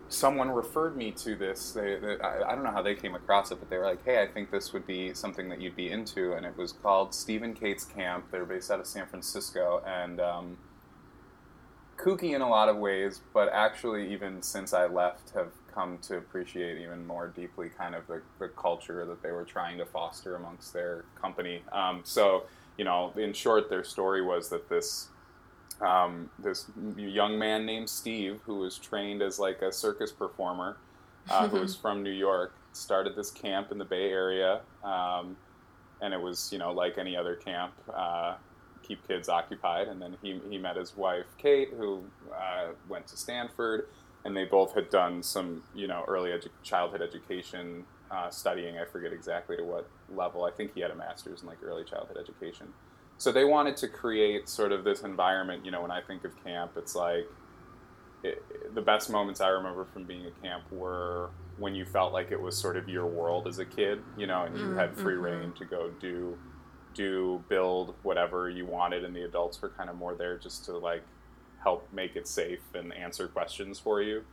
[0.09, 1.71] someone referred me to this.
[1.71, 4.03] They, they, I, I don't know how they came across it, but they were like,
[4.05, 7.13] "Hey, I think this would be something that you'd be into." And it was called
[7.13, 8.25] Steve and Kate's Camp.
[8.31, 10.57] They're based out of San Francisco, and um,
[11.97, 16.17] kooky in a lot of ways, but actually, even since I left, have come to
[16.17, 20.35] appreciate even more deeply kind of the, the culture that they were trying to foster
[20.35, 21.61] amongst their company.
[21.71, 22.43] Um, so,
[22.77, 25.09] you know, in short, their story was that this
[25.81, 30.77] um, this young man named Steve, who was trained as like a circus performer,
[31.29, 35.37] uh, who was from New York, started this camp in the Bay Area, um,
[36.01, 38.35] and it was you know like any other camp, uh,
[38.87, 39.87] keep kids occupied.
[39.87, 43.83] And then he he met his wife Kate, who uh, went to Stanford,
[44.25, 48.77] and they both had done some you know early edu- childhood education uh, studying.
[48.77, 50.45] I forget exactly to what level.
[50.45, 52.73] I think he had a master's in like early childhood education.
[53.19, 55.65] So they wanted to create sort of this environment.
[55.65, 57.25] You know, when I think of camp, it's like
[58.23, 58.39] it,
[58.73, 62.41] the best moments I remember from being at camp were when you felt like it
[62.41, 64.05] was sort of your world as a kid.
[64.15, 65.17] You know, and you Mm, had free mhm.
[65.17, 66.39] reign to go do
[66.97, 70.77] do build whatever you wanted, and the adults were kind of more there just to
[70.77, 71.03] like
[71.63, 74.23] help make it safe and answer questions for you.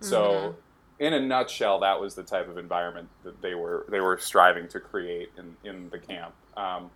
[0.00, 0.56] So,
[0.98, 4.68] in a nutshell, that was the type of environment that they were they were striving
[4.68, 6.34] to create in, in the camp.
[6.56, 6.90] Um,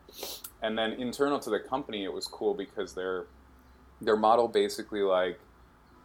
[0.62, 3.26] and then internal to the company, it was cool because their
[4.00, 5.38] their model basically like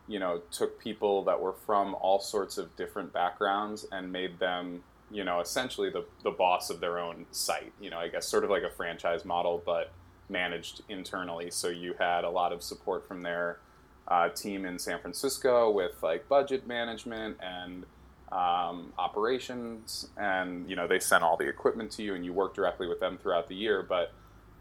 [0.08, 4.84] you know took people that were from all sorts of different backgrounds and made them
[5.14, 7.72] you know essentially the the boss of their own site.
[7.80, 9.92] You know, I guess sort of like a franchise model, but
[10.30, 11.52] managed internally.
[11.52, 13.60] So you had a lot of support from their
[14.08, 17.86] uh, team in San Francisco with like budget management and
[18.32, 22.56] um, operations, and you know they sent all the equipment to you, and you worked
[22.56, 23.84] directly with them throughout the year.
[23.88, 24.12] But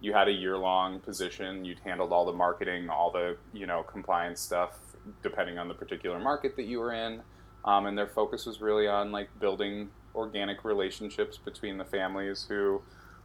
[0.01, 1.65] you had a year long position.
[1.65, 4.79] You'd handled all the marketing, all the you know compliance stuff,
[5.23, 7.23] depending on the particular market that you were in.
[7.65, 12.83] Um, and their focus was really on like building organic relationships between the families who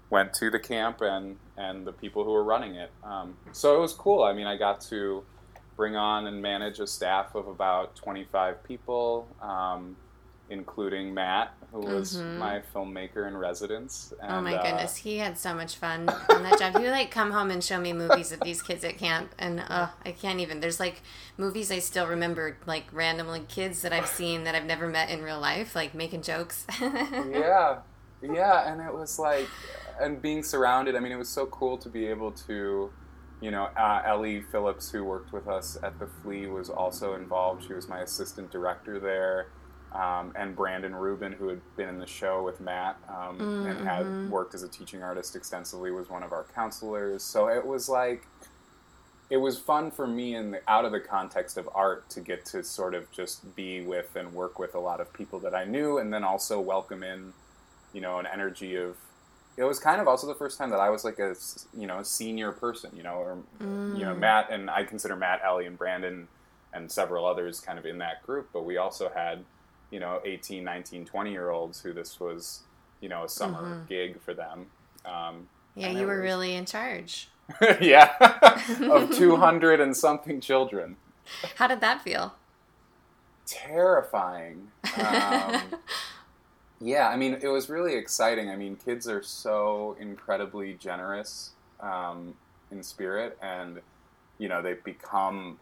[0.10, 2.92] went to the camp and and the people who were running it.
[3.04, 4.24] Um, so it was cool.
[4.24, 5.24] I mean, I got to
[5.76, 9.28] bring on and manage a staff of about 25 people.
[9.42, 9.96] Um,
[10.50, 12.38] including Matt, who was mm-hmm.
[12.38, 14.14] my filmmaker in residence.
[14.22, 16.78] And, oh my uh, goodness, he had so much fun on that job.
[16.78, 19.60] He would like come home and show me movies of these kids at camp, and
[19.68, 20.60] uh, I can't even.
[20.60, 21.02] There's like
[21.38, 25.22] movies I still remember, like randomly kids that I've seen that I've never met in
[25.22, 26.66] real life, like making jokes.
[26.82, 27.80] yeah,
[28.22, 29.48] yeah, and it was like,
[30.00, 30.96] and being surrounded.
[30.96, 32.92] I mean, it was so cool to be able to.
[33.40, 37.68] You know, uh, Ellie Phillips, who worked with us at the Flea, was also involved.
[37.68, 39.50] She was my assistant director there
[39.94, 43.68] um, and Brandon Rubin, who had been in the show with Matt um, mm-hmm.
[43.68, 44.30] and had mm-hmm.
[44.30, 47.24] worked as a teaching artist extensively, was one of our counselors.
[47.24, 48.28] So it was like,
[49.30, 52.46] it was fun for me in the, out of the context of art to get
[52.48, 55.66] to sort of just be with and work with a lot of people that I
[55.66, 57.34] knew, and then also welcome in,
[57.94, 58.96] you know, an energy of.
[59.58, 61.36] It was kind of also the first time that I was like a
[61.76, 63.98] you know senior person, you know, or mm.
[63.98, 64.20] you know mm.
[64.20, 66.28] Matt and I consider Matt, Ellie, and Brandon
[66.74, 69.44] and several others kind of in that group, but we also had
[69.92, 72.62] you know 18 19 20 year olds who this was
[73.02, 73.86] you know a summer mm-hmm.
[73.88, 74.68] gig for them.
[75.06, 76.24] Um, yeah you were was...
[76.24, 77.30] really in charge.
[77.80, 78.12] Yeah.
[78.82, 80.98] Of 200 and something children.
[81.56, 82.34] How did that feel?
[83.46, 84.68] Terrifying.
[84.98, 85.62] Um,
[86.80, 88.50] yeah i mean it was really exciting.
[88.50, 92.36] I mean kids are so incredibly generous um,
[92.72, 93.80] in spirit and
[94.38, 95.60] you know they've become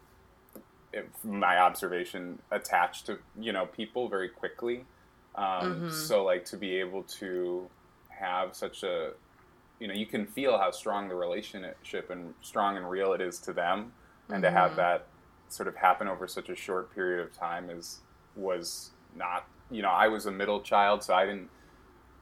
[1.23, 4.85] my observation, attached to you know people very quickly.
[5.35, 5.89] Um, mm-hmm.
[5.91, 7.69] So like to be able to
[8.09, 9.11] have such a,
[9.79, 13.39] you know, you can feel how strong the relationship and strong and real it is
[13.39, 13.91] to them,
[14.29, 14.43] and mm-hmm.
[14.43, 14.77] to have mm-hmm.
[14.77, 15.07] that
[15.49, 17.99] sort of happen over such a short period of time is
[18.35, 19.47] was not.
[19.71, 21.49] You know, I was a middle child, so I didn't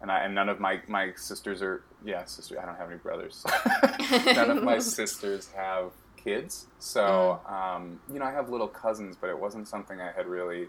[0.03, 2.99] and I and none of my my sisters are yeah sister I don't have any
[2.99, 3.43] brothers
[4.25, 5.91] none of my sisters have
[6.23, 6.67] kids.
[6.79, 7.51] So, mm.
[7.51, 10.67] um, you know, I have little cousins, but it wasn't something I had really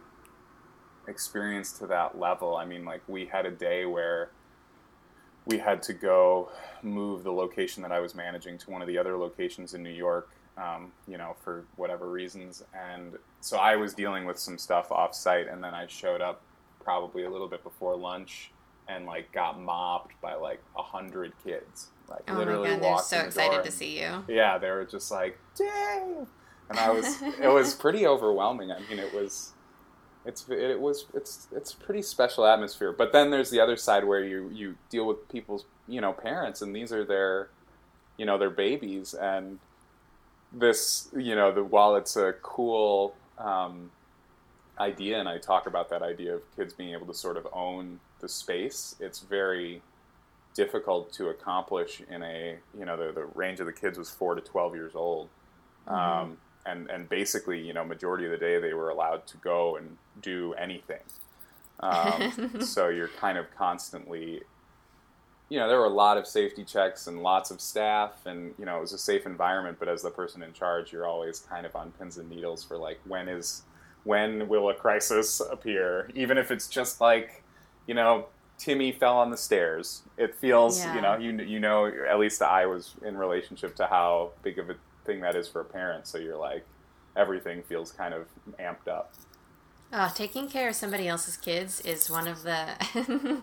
[1.07, 2.57] experienced to that level.
[2.57, 4.31] I mean, like, we had a day where
[5.47, 6.51] we had to go
[6.83, 9.91] move the location that I was managing to one of the other locations in New
[9.91, 12.63] York, um, you know, for whatever reasons.
[12.75, 16.43] And so I was dealing with some stuff off site, and then I showed up
[16.83, 18.51] probably a little bit before lunch
[18.89, 21.89] and like got mobbed by like a hundred kids.
[22.09, 24.25] Like oh literally my God, they're so the excited to see you.
[24.29, 26.27] Yeah, they were just like, "Dang!"
[26.69, 28.71] And I was, it was pretty overwhelming.
[28.71, 29.53] I mean, it was,
[30.25, 32.93] it's, it was, it's, it's a pretty special atmosphere.
[32.93, 36.63] But then there's the other side where you you deal with people's, you know, parents,
[36.63, 37.49] and these are their,
[38.17, 39.59] you know, their babies, and
[40.53, 43.15] this, you know, the while it's a cool.
[43.39, 43.91] Um,
[44.79, 48.01] idea and I talk about that idea of kids being able to sort of own
[48.21, 49.83] the space, it's very
[50.55, 54.35] difficult to accomplish in a you know the, the range of the kids was four
[54.35, 55.29] to 12 years old.
[55.87, 55.95] Mm-hmm.
[55.95, 56.37] um,
[56.67, 59.97] and and basically you know majority of the day they were allowed to go and
[60.23, 61.03] do anything.
[61.81, 64.41] Um, so you're kind of constantly
[65.51, 68.65] you know there were a lot of safety checks and lots of staff and you
[68.65, 71.67] know it was a safe environment but as the person in charge you're always kind
[71.67, 73.63] of on pins and needles for like when is
[74.05, 76.11] when will a crisis appear?
[76.15, 77.43] Even if it's just like
[77.87, 78.27] you know
[78.59, 80.03] Timmy fell on the stairs.
[80.17, 80.95] It feels, yeah.
[80.95, 84.71] you know, you you know, at least I was in relationship to how big of
[84.71, 86.07] a thing that is for a parent.
[86.07, 86.65] So you're like,
[87.17, 88.27] everything feels kind of
[88.59, 89.13] amped up.
[89.97, 92.67] Oh, taking care of somebody else's kids is one of the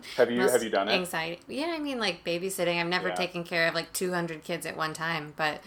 [0.17, 0.93] have you have you done it?
[0.93, 1.39] Anxiety.
[1.47, 2.79] Yeah, I mean like babysitting.
[2.79, 3.15] I've never yeah.
[3.15, 5.61] taken care of like 200 kids at one time, but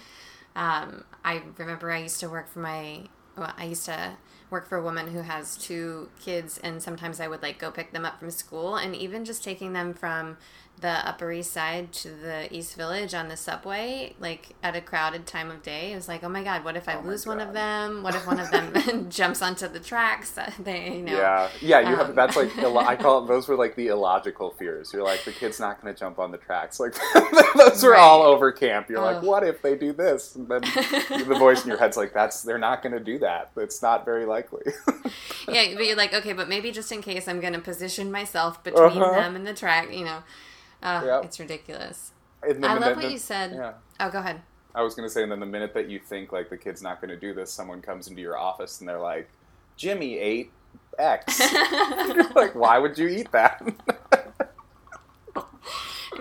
[0.55, 3.05] um, I remember I used to work for my.
[3.37, 4.13] Well, I used to
[4.51, 7.93] work for a woman who has two kids and sometimes I would like go pick
[7.93, 10.37] them up from school and even just taking them from
[10.81, 15.27] the Upper East Side to the East Village on the subway, like at a crowded
[15.27, 15.93] time of day.
[15.93, 18.03] It was like, oh my god, what if I oh lose one of them?
[18.03, 20.39] What if one of them jumps onto the tracks?
[20.65, 21.17] They, you know.
[21.17, 21.81] Yeah, yeah.
[21.81, 24.93] You um, have that's like I call it, those were like the illogical fears.
[24.93, 26.79] You're like the kid's not going to jump on the tracks.
[26.79, 26.95] Like
[27.57, 28.01] those were right.
[28.01, 28.89] all over camp.
[28.89, 30.37] You're like, what if they do this?
[30.37, 33.51] And then the voice in your head's like, that's they're not going to do that.
[33.57, 34.63] It's not very likely.
[35.49, 38.63] yeah, but you're like, okay, but maybe just in case, I'm going to position myself
[38.63, 39.13] between uh-huh.
[39.13, 39.93] them and the track.
[39.93, 40.23] You know.
[40.85, 41.25] Uh, yep.
[41.25, 42.13] It's ridiculous.
[42.43, 43.53] I love what the, you said.
[43.55, 43.73] Yeah.
[43.99, 44.43] Oh, go ahead.
[44.75, 46.83] I was going to say, and then the minute that you think like the kid's
[46.83, 49.31] not going to do this, someone comes into your office and they're like,
[49.77, 50.53] "Jimmy ate
[50.99, 51.41] X.
[52.35, 53.61] like, why would you eat that?
[53.63, 53.75] and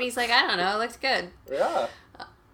[0.01, 1.29] he's like, I don't know, it looks good.
[1.51, 1.87] yeah.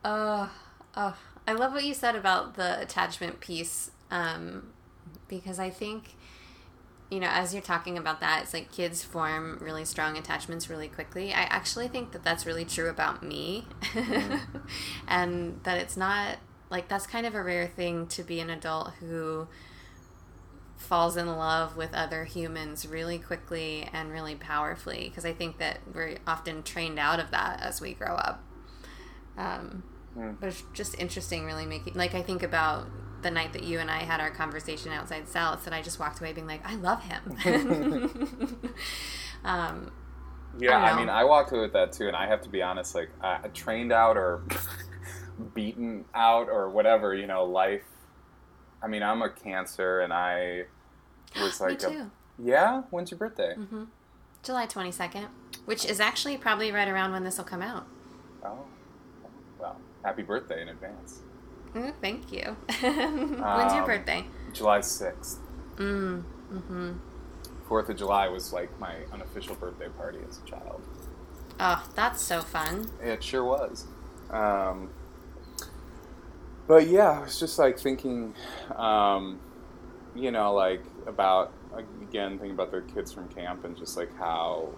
[0.03, 0.47] Uh,
[0.95, 4.71] oh, I love what you said about the attachment piece um,
[5.27, 6.15] because I think,
[7.09, 10.87] you know, as you're talking about that, it's like kids form really strong attachments really
[10.87, 11.33] quickly.
[11.33, 13.67] I actually think that that's really true about me.
[15.07, 16.37] and that it's not
[16.69, 19.47] like that's kind of a rare thing to be an adult who
[20.77, 25.79] falls in love with other humans really quickly and really powerfully because I think that
[25.93, 28.43] we're often trained out of that as we grow up.
[29.37, 29.83] Um,
[30.17, 30.37] Mm.
[30.39, 32.87] But it's just interesting, really making like I think about
[33.21, 36.19] the night that you and I had our conversation outside Sal's, and I just walked
[36.19, 37.37] away being like, I love him.
[39.43, 39.91] um,
[40.57, 42.61] Yeah, I I, mean, I walked away with that too, and I have to be
[42.61, 44.43] honest, like, uh, trained out or
[45.53, 47.83] beaten out or whatever, you know, life.
[48.81, 50.65] I mean, I'm a Cancer, and I
[51.35, 52.11] was me like, too.
[52.39, 52.83] a, yeah.
[52.89, 53.55] When's your birthday?
[53.55, 53.85] hmm
[54.43, 55.27] July twenty second,
[55.65, 57.87] which is actually probably right around when this will come out.
[58.43, 58.65] Oh,
[59.59, 61.21] well, happy birthday in advance.
[61.75, 62.55] Mm, thank you.
[62.81, 64.25] When's your Um, birthday?
[64.53, 65.39] July sixth.
[65.77, 66.91] Mm, mm-hmm.
[67.67, 70.81] Fourth of July was like my unofficial birthday party as a child.
[71.59, 72.89] Oh, that's so fun.
[73.01, 73.85] It sure was.
[74.29, 74.89] Um,
[76.67, 78.33] but yeah, I was just like thinking,
[78.75, 79.39] um,
[80.15, 81.53] you know, like about
[82.01, 84.69] again thinking about the kids from camp and just like how,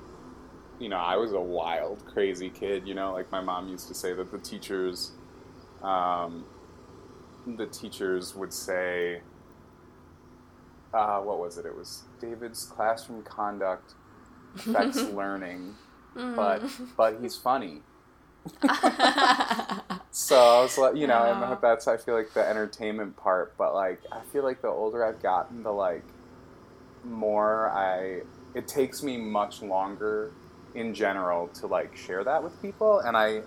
[0.80, 2.88] you know, I was a wild, crazy kid.
[2.88, 5.12] You know, like my mom used to say that the teachers,
[5.82, 6.46] um,
[7.46, 9.22] the teachers would say,
[10.94, 11.66] uh, what was it?
[11.66, 13.94] It was David's classroom conduct
[14.56, 15.76] affects learning
[16.14, 16.62] but
[16.98, 17.82] but he's funny.
[20.14, 23.74] So I was like, you know, and that's I feel like the entertainment part, but
[23.74, 26.04] like I feel like the older I've gotten, the like
[27.06, 28.24] more I
[28.54, 30.34] it takes me much longer
[30.76, 33.44] in general to like share that with people, and I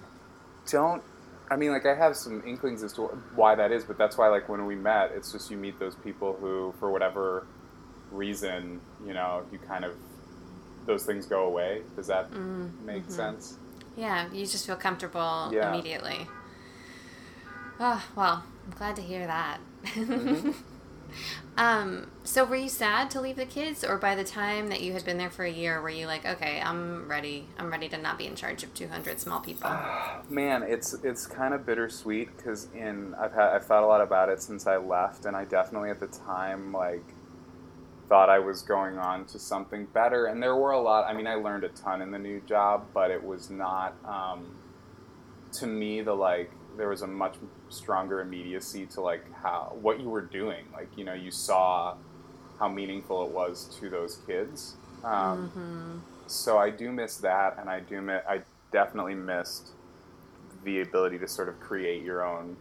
[0.70, 1.03] don't.
[1.51, 3.03] I mean, like I have some inklings as to
[3.34, 5.95] why that is, but that's why like when we met, it's just you meet those
[5.97, 7.47] people who, for whatever
[8.11, 9.92] reason, you know, you kind of
[10.86, 11.82] those things go away.
[11.97, 13.12] Does that Mm, make mhm.
[13.12, 13.59] sense?
[13.97, 15.68] Yeah, you just feel comfortable Yeah.
[15.68, 16.26] immediately.
[17.80, 19.59] Oh, well, I'm glad to hear that.
[19.97, 20.55] Mhm.
[21.56, 24.92] um, so were you sad to leave the kids or by the time that you
[24.92, 27.46] had been there for a year were you like, okay, I'm ready.
[27.58, 29.70] I'm ready to not be in charge of 200 small people.
[30.28, 34.28] Man, it's it's kind of bittersweet because in I've had I've thought a lot about
[34.28, 37.04] it since I left, and I definitely at the time like
[38.08, 40.26] thought I was going on to something better.
[40.26, 41.06] And there were a lot.
[41.08, 44.56] I mean, I learned a ton in the new job, but it was not um,
[45.54, 47.36] to me the like there was a much
[47.74, 50.66] stronger immediacy to like how what you were doing.
[50.72, 51.96] Like you know, you saw
[52.58, 54.78] how meaningful it was to those kids.
[55.04, 58.22] Um, hmm so I do miss that, and I do miss.
[58.28, 59.72] I definitely missed
[60.64, 62.56] the ability to sort of create your own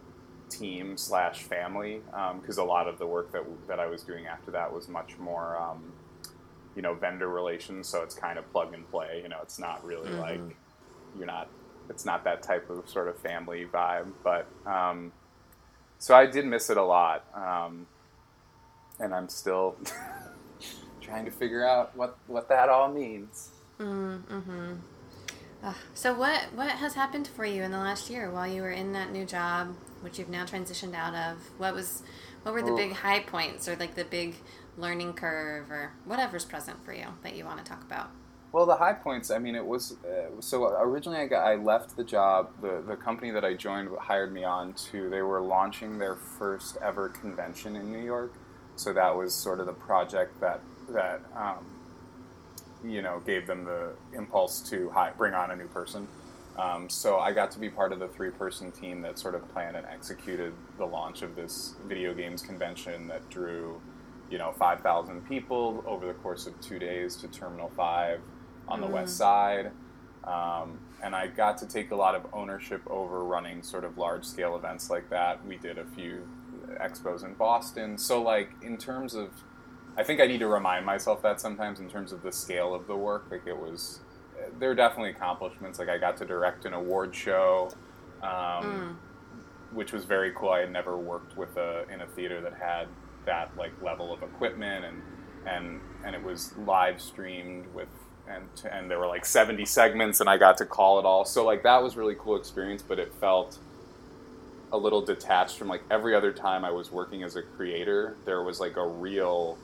[0.50, 2.02] team slash family
[2.40, 5.18] because a lot of the work that that I was doing after that was much
[5.18, 5.94] more, um,
[6.76, 7.88] you know, vendor relations.
[7.88, 9.20] So it's kind of plug and play.
[9.22, 10.18] You know, it's not really Mhm.
[10.18, 10.56] like
[11.16, 11.48] you're not.
[11.90, 15.12] It's not that type of sort of family vibe, but um,
[15.98, 17.86] so I did miss it a lot, um,
[18.98, 19.76] and I'm still
[21.00, 23.50] trying to figure out what what that all means.
[23.78, 24.74] Mm-hmm.
[25.62, 25.74] Ugh.
[25.94, 28.92] So what what has happened for you in the last year while you were in
[28.92, 31.38] that new job, which you've now transitioned out of?
[31.58, 32.02] What was
[32.42, 32.76] what were the Oof.
[32.76, 34.36] big high points or like the big
[34.76, 38.10] learning curve or whatever's present for you that you want to talk about?
[38.54, 39.32] Well, the high points.
[39.32, 41.18] I mean, it was uh, so originally.
[41.18, 42.50] I got I left the job.
[42.62, 45.10] The the company that I joined hired me on to.
[45.10, 48.32] They were launching their first ever convention in New York.
[48.76, 51.66] So that was sort of the project that that um,
[52.84, 56.06] you know gave them the impulse to hi- bring on a new person.
[56.56, 59.52] Um, so I got to be part of the three person team that sort of
[59.52, 63.80] planned and executed the launch of this video games convention that drew,
[64.30, 68.20] you know, 5,000 people over the course of two days to Terminal 5
[68.68, 68.92] on the Mhm.
[68.92, 69.72] west side.
[70.24, 74.24] Um, and I got to take a lot of ownership over running sort of large
[74.24, 75.44] scale events like that.
[75.44, 76.26] We did a few
[76.80, 77.98] expos in Boston.
[77.98, 79.30] So, like, in terms of,
[79.98, 82.86] I think I need to remind myself that sometimes in terms of the scale of
[82.86, 83.26] the work.
[83.30, 84.00] Like, it was,
[84.58, 85.78] there are definitely accomplishments.
[85.78, 87.70] Like, I got to direct an award show.
[88.22, 88.98] Um,
[89.72, 90.50] which was very cool.
[90.50, 92.86] I had never worked with a in a theater that had
[93.26, 95.02] that like level of equipment and
[95.46, 97.88] and and it was live streamed with
[98.28, 101.24] and and there were like 70 segments and I got to call it all.
[101.24, 103.58] So like that was really cool experience, but it felt
[104.72, 108.16] a little detached from like every other time I was working as a creator.
[108.24, 109.58] There was like a real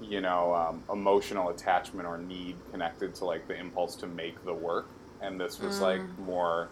[0.00, 4.54] you know, um, emotional attachment or need connected to like the impulse to make the
[4.54, 4.86] work.
[5.20, 6.68] And this was like more,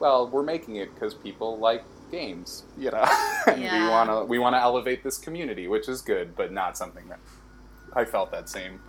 [0.00, 3.06] well, we're making it because people like games, you know,
[3.46, 6.76] and we want to we want to elevate this community, which is good, but not
[6.76, 7.20] something that
[7.92, 8.80] I felt that same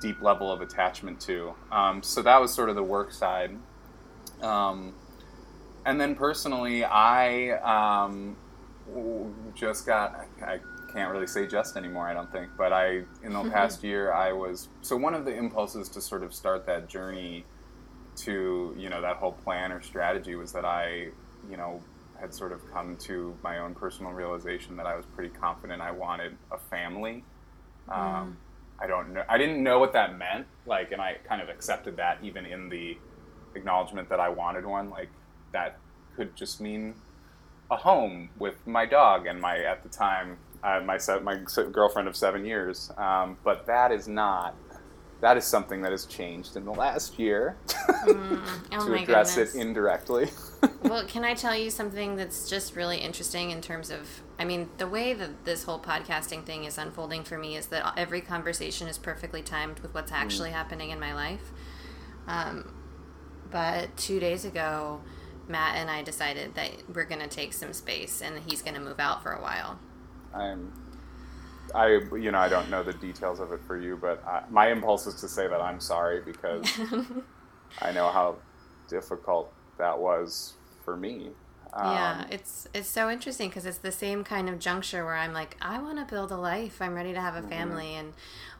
[0.00, 1.54] deep level of attachment to.
[1.70, 3.56] Um, so that was sort of the work side.
[4.42, 4.94] Um,
[5.84, 8.36] and then personally, I um,
[9.54, 10.60] just got, I
[10.92, 14.32] can't really say just anymore, I don't think, but I, in the past year, I
[14.32, 17.44] was, so one of the impulses to sort of start that journey
[18.16, 21.08] to, you know, that whole plan or strategy was that I,
[21.50, 21.80] you know,
[22.20, 25.90] had sort of come to my own personal realization that I was pretty confident I
[25.90, 27.24] wanted a family.
[27.88, 28.36] Um,
[28.82, 29.22] I don't know.
[29.28, 30.46] I didn't know what that meant.
[30.66, 32.96] Like, and I kind of accepted that even in the
[33.54, 34.90] acknowledgement that I wanted one.
[34.90, 35.10] Like,
[35.52, 35.78] that
[36.16, 36.94] could just mean
[37.70, 41.40] a home with my dog and my at the time uh, my my
[41.72, 42.90] girlfriend of seven years.
[42.96, 44.54] Um, but that is not.
[45.20, 47.56] That is something that has changed in the last year
[48.06, 49.54] Oh to address goodness.
[49.54, 50.30] it indirectly.
[50.82, 54.70] well, can I tell you something that's just really interesting in terms of, I mean,
[54.78, 58.88] the way that this whole podcasting thing is unfolding for me is that every conversation
[58.88, 61.52] is perfectly timed with what's actually happening in my life.
[62.26, 62.72] Um,
[63.50, 65.00] but two days ago,
[65.48, 68.80] Matt and I decided that we're going to take some space and he's going to
[68.80, 69.78] move out for a while.
[70.32, 70.72] I'm,
[71.74, 74.70] I, you know, I don't know the details of it for you, but I, my
[74.70, 76.66] impulse is to say that I'm sorry because
[77.82, 78.36] I know how
[78.88, 80.54] difficult that was
[80.84, 81.30] for me.
[81.72, 85.32] Um, yeah, it's it's so interesting because it's the same kind of juncture where I'm
[85.32, 86.82] like, I want to build a life.
[86.82, 88.12] I'm ready to have a family, and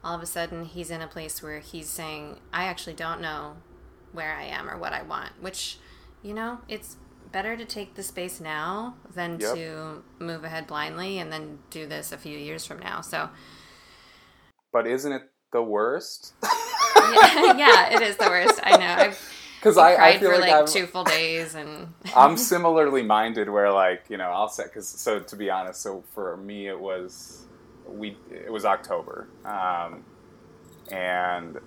[0.05, 3.57] all of a sudden he's in a place where he's saying, I actually don't know
[4.13, 5.33] where I am or what I want.
[5.41, 5.79] Which,
[6.23, 6.97] you know, it's
[7.33, 9.55] better to take the space now than Yep.
[9.55, 13.01] to move ahead blindly and then do this a few years from now.
[13.01, 13.31] So,
[14.73, 15.23] But isn't it
[15.53, 16.35] the worst?
[16.43, 18.61] yeah, yeah, it is the worst.
[18.63, 19.03] I know.
[19.05, 23.03] I've Because I, I cried feel for like, like two full days, and I'm similarly
[23.03, 26.69] minded where like you know I'll set because so to be honest so for me
[26.69, 27.47] it was
[27.87, 30.05] we it was October um,
[30.91, 31.59] and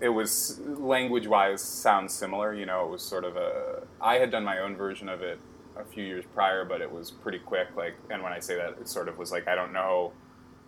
[0.00, 4.30] it was language wise sounds similar you know it was sort of a I had
[4.30, 5.40] done my own version of it
[5.76, 8.76] a few years prior but it was pretty quick like and when I say that
[8.80, 10.12] it sort of was like I don't know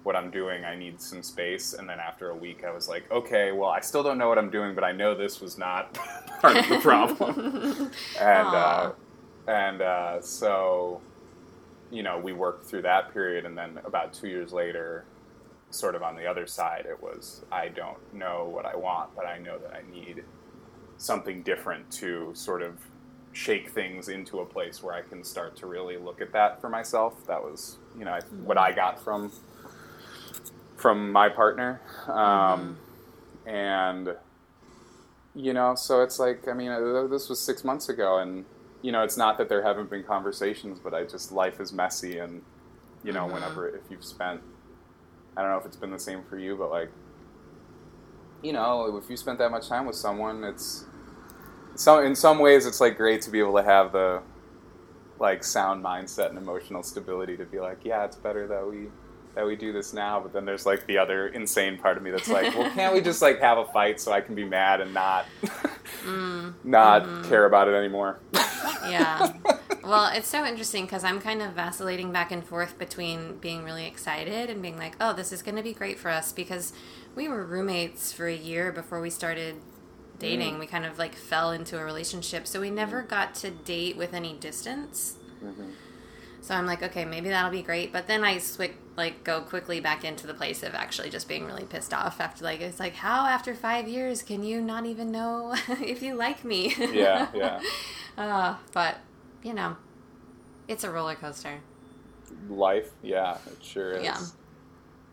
[0.03, 3.09] what I'm doing I need some space and then after a week I was like
[3.13, 5.95] okay well I still don't know what I'm doing but I know this was not
[6.41, 7.93] part of the problem.
[8.21, 8.93] And uh,
[9.47, 11.01] and uh, so
[11.91, 15.05] you know we worked through that period and then about two years later
[15.71, 19.27] sort of on the other side it was i don't know what i want but
[19.27, 20.25] i know that i need
[20.97, 22.79] something different to sort of
[23.37, 26.71] shake things into a place where i can start to really look at that for
[26.71, 29.31] myself that was you know what i got from
[30.77, 32.79] from my partner um,
[33.47, 34.15] and
[35.35, 38.47] you know so it's like i mean uh, this was six months ago and
[38.81, 42.19] you know it's not that there haven't been conversations but i just life is messy
[42.19, 42.41] and
[43.05, 43.33] you know Mhm.
[43.35, 44.41] whenever if you've spent
[45.37, 46.91] i don't know if it's been the same for you but like
[48.43, 50.87] you know if you spent that much time with someone it's
[51.77, 54.23] so in some ways it's like great to be able to have the
[55.19, 58.89] like sound mindset and emotional stability to be like yeah it's better that we
[59.35, 62.11] that we do this now but then there's like the other insane part of me
[62.11, 64.81] that's like well can't we just like have a fight so i can be mad
[64.81, 65.27] and not
[66.05, 67.29] Mm, not mhm.
[67.29, 68.19] care about it anymore
[68.89, 69.33] yeah.
[69.85, 73.87] Well, it's so interesting because I'm kind of vacillating back and forth between being really
[73.87, 76.73] excited and being like, oh, this is going to be great for us because
[77.15, 79.55] we were roommates for a year before we started
[80.19, 80.59] dating.
[80.59, 82.47] We kind of like fell into a relationship.
[82.47, 85.17] So we never got to date with any distance.
[85.43, 85.73] Mhm.
[86.41, 87.93] So I'm like, okay, maybe that'll be great.
[87.93, 91.45] But then I switch, like, go quickly back into the place of actually just being
[91.45, 95.11] really pissed off after, like, it's like, how after five years can you not even
[95.11, 96.73] know if you like me?
[96.79, 97.61] Yeah, yeah.
[98.19, 98.97] Uh, but
[99.43, 99.77] you know,
[100.69, 101.59] it's a roller coaster.
[102.49, 104.19] life yeah it sure is Yeah.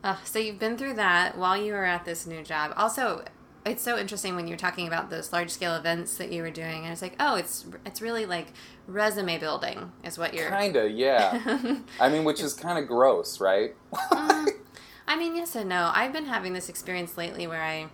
[0.04, 2.74] Uh, so you've been through that while you were at this new job.
[2.78, 3.24] Also,
[3.66, 6.84] it's so interesting when you're talking about those large scale events that you were doing.
[6.84, 8.47] And it's like, oh, it's it's really like
[8.88, 10.49] resume building is what you're.
[10.49, 14.49] kinda yeah i mean which is kind of gross right Mm,
[15.07, 15.91] I mean, yes and no.
[15.93, 17.88] I've been having this experience lately where I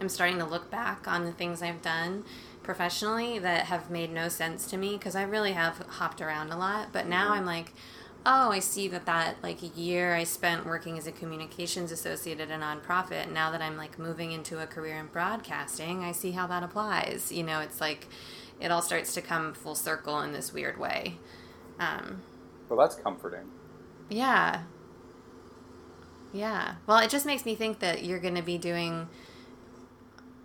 [0.00, 2.24] am starting to look back on the things I've done
[2.62, 6.56] professionally that have made no sense to me because I really have hopped around a
[6.56, 6.92] lot.
[6.92, 7.74] But now I'm like,
[8.24, 12.50] oh, I see that that like year I spent working as a communications associate at
[12.50, 13.30] a nonprofit.
[13.30, 17.32] Now that I'm like moving into a career in broadcasting, I see how that applies.
[17.32, 18.08] You know, it's like
[18.60, 21.18] it all starts to come full circle in this weird way.
[21.78, 22.22] Um,
[22.68, 23.50] well that's comforting
[24.12, 24.62] yeah.
[26.32, 26.74] Yeah.
[26.86, 29.08] Well, it just makes me think that you're going to be doing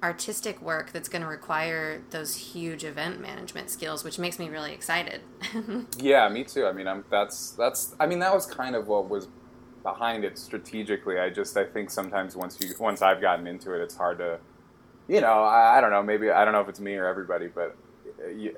[0.04, 4.72] artistic work that's going to require those huge event management skills, which makes me really
[4.72, 5.22] excited.
[5.98, 6.66] yeah, me too.
[6.66, 9.28] I mean, I'm that's that's I mean, that was kind of what was
[9.84, 11.20] behind it strategically.
[11.20, 14.40] I just I think sometimes once you once I've gotten into it, it's hard to
[15.08, 17.48] you know, I, I don't know, maybe I don't know if it's me or everybody,
[17.48, 17.76] but
[18.36, 18.56] you,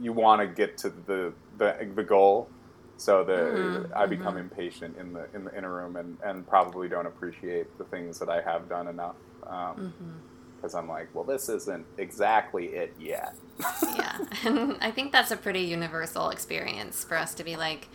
[0.00, 2.48] you want to get to the, the the goal
[2.96, 3.92] so that mm-hmm.
[3.94, 4.38] I become mm-hmm.
[4.38, 8.30] impatient in the in the inner room and, and probably don't appreciate the things that
[8.30, 9.16] I have done enough.
[9.46, 10.10] Um, mm-hmm
[10.64, 13.36] because I'm like, well, this isn't exactly it yet.
[13.82, 17.88] yeah, and I think that's a pretty universal experience for us to be like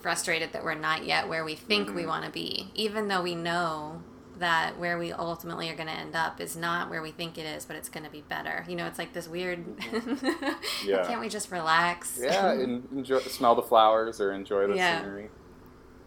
[0.00, 1.96] frustrated that we're not yet where we think mm-hmm.
[1.98, 4.02] we want to be, even though we know
[4.38, 7.46] that where we ultimately are going to end up is not where we think it
[7.46, 8.64] is, but it's going to be better.
[8.68, 9.64] You know, it's like this weird.
[10.84, 11.06] yeah.
[11.06, 12.18] Can't we just relax?
[12.20, 14.98] Yeah, enjoy, smell the flowers or enjoy the yeah.
[14.98, 15.30] scenery.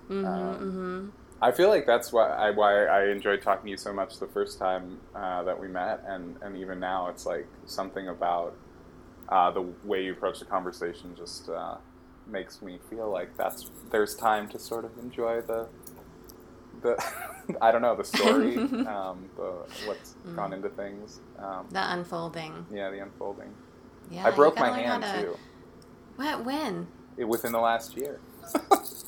[0.09, 1.09] Mm-hmm, um, mm-hmm.
[1.41, 4.27] I feel like that's why I, why I enjoyed talking to you so much the
[4.27, 8.55] first time uh, that we met, and, and even now, it's like something about
[9.29, 11.75] uh, the way you approach the conversation just uh,
[12.27, 15.67] makes me feel like that's there's time to sort of enjoy the
[16.81, 17.03] the
[17.61, 18.57] I don't know the story,
[18.87, 20.35] um, the what's mm.
[20.35, 22.65] gone into things, um, the unfolding.
[22.71, 23.53] Yeah, the unfolding.
[24.09, 25.21] Yeah, I broke my hand to...
[25.21, 25.37] too.
[26.15, 26.45] What?
[26.45, 26.87] When?
[27.17, 28.19] It, within the last year.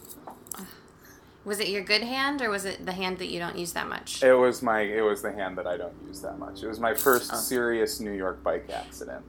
[1.47, 3.87] Was it your good hand or was it the hand that you don't use that
[3.87, 4.21] much?
[4.21, 6.61] It was my it was the hand that I don't use that much.
[6.61, 7.37] It was my first oh.
[7.37, 9.23] serious New York bike accident.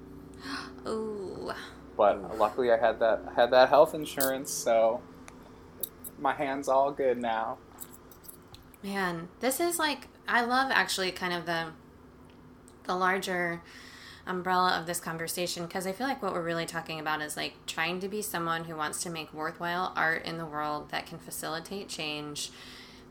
[0.89, 1.53] Ooh.
[1.97, 5.01] But luckily I had that had that health insurance, so
[6.19, 7.59] my hand's all good now.
[8.83, 11.67] Man, this is like I love actually kind of the
[12.83, 13.63] the larger
[14.29, 17.55] umbrella of this conversation because I feel like what we're really talking about is like
[17.67, 21.19] trying to be someone who wants to make worthwhile art in the world that can
[21.19, 22.51] facilitate change,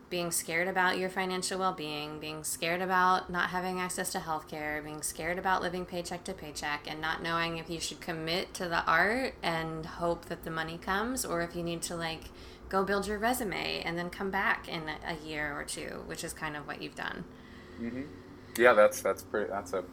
[0.10, 4.84] being scared about your financial well being, being scared about not having access to healthcare,
[4.84, 8.70] being scared about living paycheck to paycheck, and not knowing if you should commit to
[8.70, 12.26] the art and hope that the money comes or if you need to like
[12.70, 16.34] go build your resume and then come back in a year or two, which is
[16.34, 17.24] kind of what you've done.
[17.82, 18.04] Mm-hmm.
[18.58, 19.50] Yeah, that's that's pretty.
[19.50, 19.84] That's a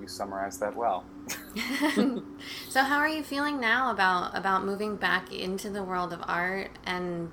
[0.00, 1.04] you summarized that well.
[2.68, 6.70] so how are you feeling now about about moving back into the world of art
[6.84, 7.30] and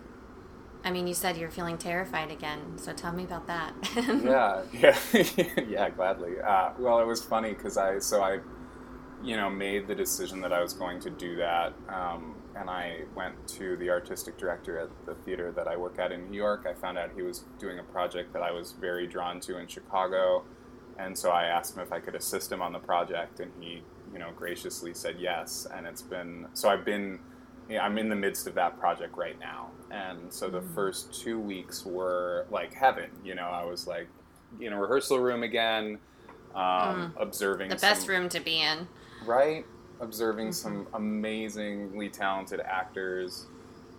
[0.83, 3.73] I mean, you said you're feeling terrified again, so tell me about that.
[3.95, 6.39] yeah, yeah, yeah, gladly.
[6.39, 8.39] Uh, well, it was funny because I, so I,
[9.23, 13.01] you know, made the decision that I was going to do that, um, and I
[13.15, 16.65] went to the artistic director at the theater that I work at in New York.
[16.67, 19.67] I found out he was doing a project that I was very drawn to in
[19.67, 20.43] Chicago
[21.01, 23.81] and so I asked him if I could assist him on the project, and he,
[24.13, 25.67] you know, graciously said yes.
[25.73, 27.19] And it's been so I've been,
[27.67, 30.75] you know, I'm in the midst of that project right now, and so the mm-hmm.
[30.75, 33.09] first two weeks were like heaven.
[33.23, 34.07] You know, I was like
[34.59, 35.97] in a rehearsal room again,
[36.53, 37.11] um, mm.
[37.17, 38.87] observing the best room to be in,
[39.25, 39.65] right?
[39.99, 40.53] Observing mm-hmm.
[40.53, 43.47] some amazingly talented actors.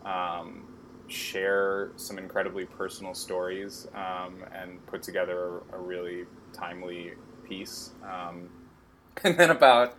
[0.05, 0.69] Um,
[1.09, 7.13] share some incredibly personal stories um, and put together a, a really timely
[7.49, 7.91] piece.
[8.03, 8.49] Um,
[9.25, 9.97] and then about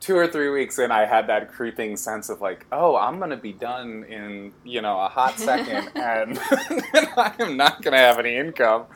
[0.00, 3.36] two or three weeks in, I had that creeping sense of like, oh, I'm gonna
[3.36, 6.38] be done in you know a hot second, and
[7.16, 8.86] I am not gonna have any income.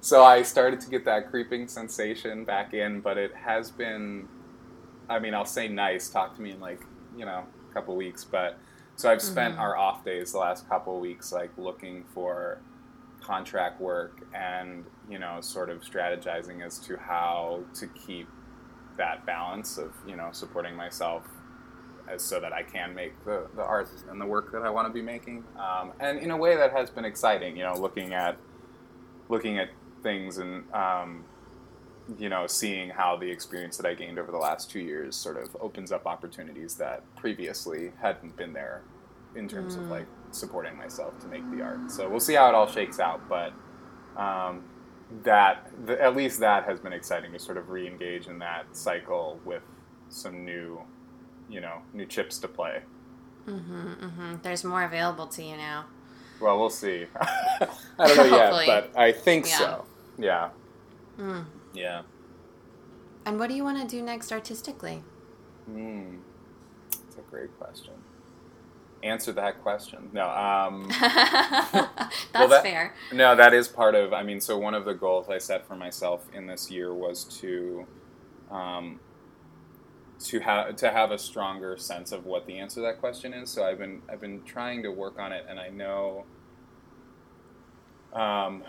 [0.00, 4.26] So I started to get that creeping sensation back in, but it has been,
[5.08, 6.08] I mean, I'll say nice.
[6.08, 6.80] Talk to me in like
[7.16, 8.58] you know a couple weeks, but
[8.96, 9.62] so I've spent mm-hmm.
[9.62, 12.60] our off days the last couple weeks like looking for
[13.22, 18.28] contract work and you know sort of strategizing as to how to keep
[18.96, 21.22] that balance of you know supporting myself
[22.08, 24.88] as so that I can make the, the art and the work that I want
[24.88, 25.44] to be making.
[25.56, 28.36] Um, and in a way that has been exciting you know looking at
[29.28, 29.70] looking at
[30.02, 31.24] things and um,
[32.18, 35.36] you know seeing how the experience that I gained over the last two years sort
[35.36, 38.82] of opens up opportunities that previously hadn't been there
[39.34, 39.82] in terms mm.
[39.82, 41.90] of like supporting myself to make the art.
[41.90, 43.52] So we'll see how it all shakes out, but
[44.16, 44.64] um,
[45.22, 49.40] that the, at least that has been exciting to sort of re-engage in that cycle
[49.44, 49.62] with
[50.08, 50.80] some new,
[51.48, 52.80] you know, new chips to play.
[53.46, 54.34] Mm-hmm, mm-hmm.
[54.42, 55.86] There's more available to you now.
[56.40, 57.06] Well, we'll see.
[57.20, 57.68] I
[57.98, 59.58] don't know yet, but I think yeah.
[59.58, 59.84] so.
[60.18, 60.50] Yeah.
[61.18, 61.44] Mm.
[61.72, 62.02] Yeah.
[63.24, 65.02] And what do you want to do next artistically?
[65.66, 66.16] Hmm.
[66.90, 67.94] That's a great question
[69.02, 70.10] answer that question.
[70.12, 72.94] No, um, that's well, that, fair.
[73.12, 74.12] No, that is part of.
[74.12, 77.24] I mean, so one of the goals I set for myself in this year was
[77.40, 77.86] to,
[78.50, 79.00] um,
[80.24, 83.50] to have to have a stronger sense of what the answer to that question is.
[83.50, 86.24] So I've been I've been trying to work on it, and I know.
[88.12, 88.62] Um,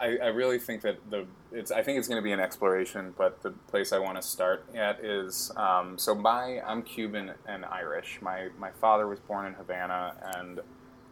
[0.00, 3.14] I, I, really think that the it's I think it's going to be an exploration,
[3.16, 7.64] but the place I want to start at is um, so my I'm Cuban and
[7.66, 8.18] Irish.
[8.20, 10.60] My my father was born in Havana and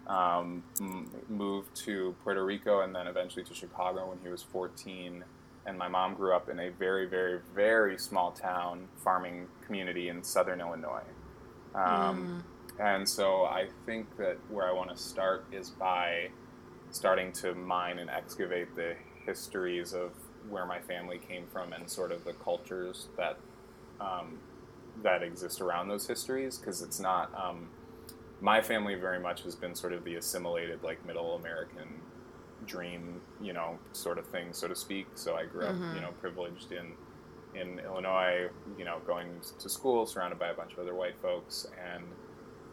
[0.08, 0.64] um,
[1.28, 5.22] moved to Puerto Rico and then eventually to Chicago when he was 14.
[5.64, 10.24] And my mom grew up in a very very very small town farming community in
[10.24, 11.06] southern Illinois.
[11.76, 12.42] Mm.
[12.80, 16.30] And so I think that where I want to start is by
[16.90, 18.94] starting to mine and excavate the
[19.26, 20.12] histories of
[20.48, 23.38] where my family came from and sort of the cultures that
[24.00, 24.38] um,
[25.02, 27.68] that exist around those histories because it's not um,
[28.40, 32.00] my family very much has been sort of the assimilated like middle American
[32.66, 35.90] dream you know sort of thing so to speak so I grew mm-hmm.
[35.90, 36.92] up you know privileged in
[37.54, 39.28] in Illinois you know going
[39.58, 42.04] to school surrounded by a bunch of other white folks and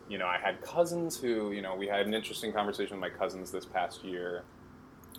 [0.08, 3.18] you know, I had cousins who, you know, we had an interesting conversation with my
[3.18, 4.44] cousins this past year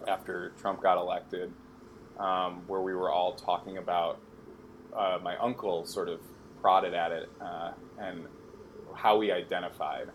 [0.07, 1.53] after Trump got elected,
[2.19, 4.19] um, where we were all talking about
[4.97, 6.21] uh, my uncle sort of
[6.61, 8.27] prodded at it uh, and
[8.95, 10.09] how we identified.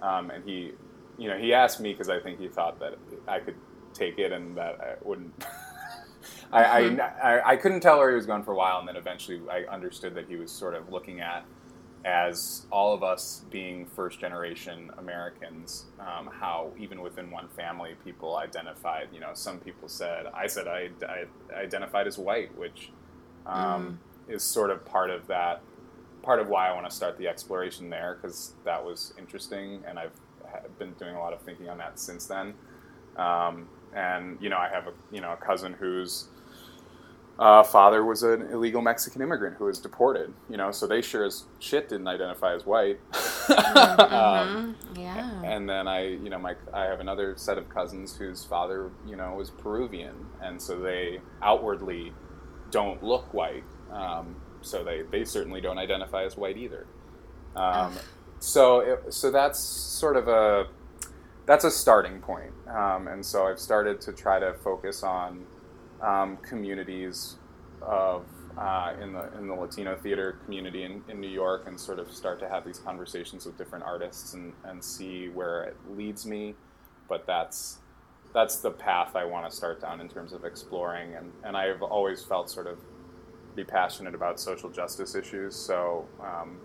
[0.00, 0.72] Um, and he,
[1.16, 2.98] you know, he asked me because I think he thought that
[3.28, 3.56] I could
[3.94, 5.32] take it and that I wouldn't.
[6.52, 7.00] I, mm-hmm.
[7.00, 9.40] I, I, I couldn't tell where he was going for a while, and then eventually
[9.50, 11.44] I understood that he was sort of looking at
[12.04, 18.36] as all of us being first generation Americans, um, how even within one family, people
[18.36, 21.26] identified, you know, some people said, I said I, I
[21.56, 22.90] identified as white, which
[23.46, 23.98] um,
[24.28, 24.34] mm.
[24.34, 25.62] is sort of part of that,
[26.22, 29.98] part of why I want to start the exploration there, because that was interesting, and
[29.98, 30.12] I've
[30.78, 32.54] been doing a lot of thinking on that since then.
[33.16, 36.28] Um, and, you know, I have a, you know, a cousin who's,
[37.38, 40.32] uh, father was an illegal Mexican immigrant who was deported.
[40.50, 42.98] You know, so they sure as shit didn't identify as white.
[43.12, 44.00] mm-hmm.
[44.14, 45.42] um, yeah.
[45.42, 49.16] And then I, you know, my I have another set of cousins whose father, you
[49.16, 52.12] know, was Peruvian, and so they outwardly
[52.70, 53.64] don't look white.
[53.90, 56.86] Um, so they they certainly don't identify as white either.
[57.56, 57.94] Um,
[58.38, 60.66] so it, so that's sort of a
[61.46, 62.52] that's a starting point.
[62.68, 65.46] Um, and so I've started to try to focus on
[66.02, 67.36] um, communities
[67.80, 68.24] of
[68.58, 72.10] uh, in the in the Latino theater community in, in New York and sort of
[72.12, 76.54] start to have these conversations with different artists and, and see where it leads me.
[77.08, 77.78] But that's
[78.34, 81.82] that's the path I want to start down in terms of exploring and, and I've
[81.82, 82.78] always felt sort of
[83.54, 85.54] be passionate about social justice issues.
[85.54, 86.56] So um,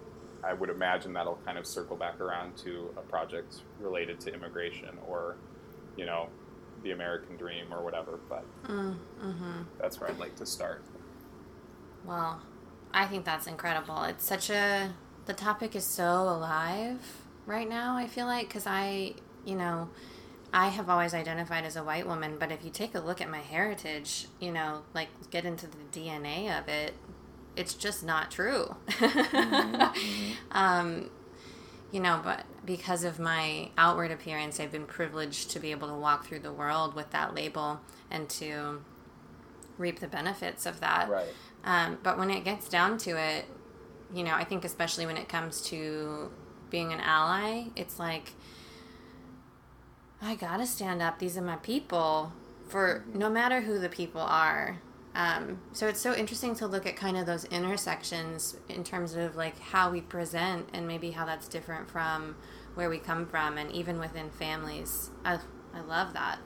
[0.43, 4.97] I would imagine that'll kind of circle back around to a project related to immigration
[5.07, 5.35] or,
[5.97, 6.29] you know,
[6.83, 8.19] the American dream or whatever.
[8.29, 10.83] But mm, hmm that's where I'd like to start.
[12.05, 12.41] Well,
[12.93, 14.03] I think that's incredible.
[14.03, 14.93] It's such a
[15.25, 16.99] the topic is so alive
[17.45, 17.95] right now.
[17.95, 19.13] I feel like because I,
[19.45, 19.89] you know.
[20.53, 23.29] I have always identified as a white woman, but if you take a look at
[23.29, 26.93] my heritage, you know, like get into the DNA of it,
[27.57, 28.75] it's just not true.
[28.87, 29.75] mm-hmm.
[29.75, 30.31] mm-hmm.
[30.51, 31.09] um,
[31.91, 35.93] you know, but because of my outward appearance, I've been privileged to be able to
[35.93, 37.79] walk through the world with that label
[38.11, 38.81] and to
[39.77, 41.09] reap the benefits of that.
[41.09, 41.27] Right.
[41.63, 43.45] Um, but when it gets down to it,
[44.13, 46.31] you know, I think especially when it comes to
[46.69, 48.33] being an ally, it's like,
[50.21, 51.19] I gotta stand up.
[51.19, 52.33] These are my people
[52.67, 54.81] for no matter who the people are.
[55.17, 59.35] Um, so it's so interesting to look at kind of those intersections in terms of
[59.35, 62.35] like how we present and maybe how that's different from
[62.75, 65.09] where we come from and even within families.
[65.25, 65.39] I,
[65.73, 66.37] I love that.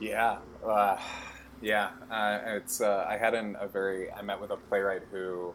[0.00, 0.36] Yeah.
[0.62, 0.98] Uh,
[1.62, 1.92] yeah.
[2.10, 5.54] Uh, it's, uh, I had an, a very, I met with a playwright who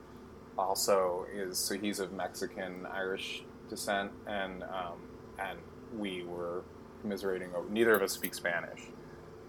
[0.57, 4.97] also is, so he's of Mexican Irish descent and, um,
[5.37, 5.59] and
[5.95, 6.63] we were
[7.01, 8.81] commiserating over, neither of us speak Spanish.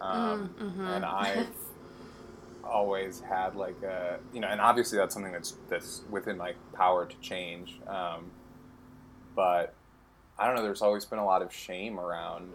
[0.03, 0.87] Um, mm, mm-hmm.
[0.87, 1.47] And I've,
[2.65, 7.07] always had like a you know, and obviously that's something that's that's within my power
[7.07, 7.81] to change.
[7.87, 8.31] Um,
[9.35, 9.75] but
[10.39, 10.63] I don't know.
[10.63, 12.53] There's always been a lot of shame around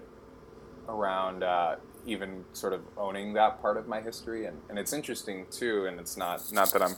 [0.87, 1.75] around uh,
[2.05, 5.85] even sort of owning that part of my history, and, and it's interesting too.
[5.85, 6.95] And it's not not that I'm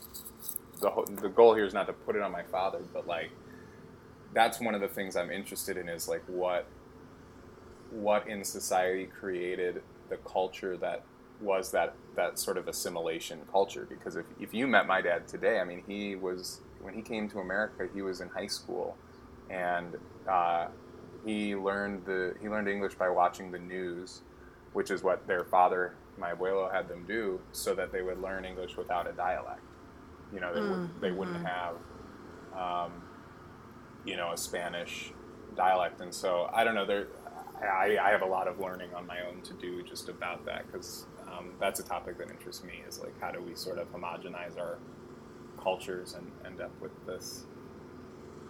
[0.81, 3.31] the the goal here is not to put it on my father, but like
[4.33, 6.67] that's one of the things I'm interested in is like what
[7.91, 11.03] what in society created the culture that
[11.41, 15.59] was that that sort of assimilation culture because if, if you met my dad today
[15.59, 18.97] i mean he was when he came to america he was in high school.
[19.47, 19.95] And
[20.27, 20.69] uh,
[21.23, 24.21] he learned the he learned english by watching the news
[24.73, 28.43] which is what their father my abuelo had them do so that they would learn
[28.43, 29.61] english without a dialect.
[30.33, 31.45] You know they, mm, would, they wouldn't mm-hmm.
[31.45, 33.03] have um,
[34.03, 35.11] you know a spanish
[35.55, 36.01] dialect.
[36.01, 37.07] And so i don't know there
[37.61, 40.65] I, I have a lot of learning on my own to do just about that
[40.71, 41.05] because
[41.37, 42.83] um, that's a topic that interests me.
[42.87, 44.77] Is like how do we sort of homogenize our
[45.61, 47.45] cultures and end up with this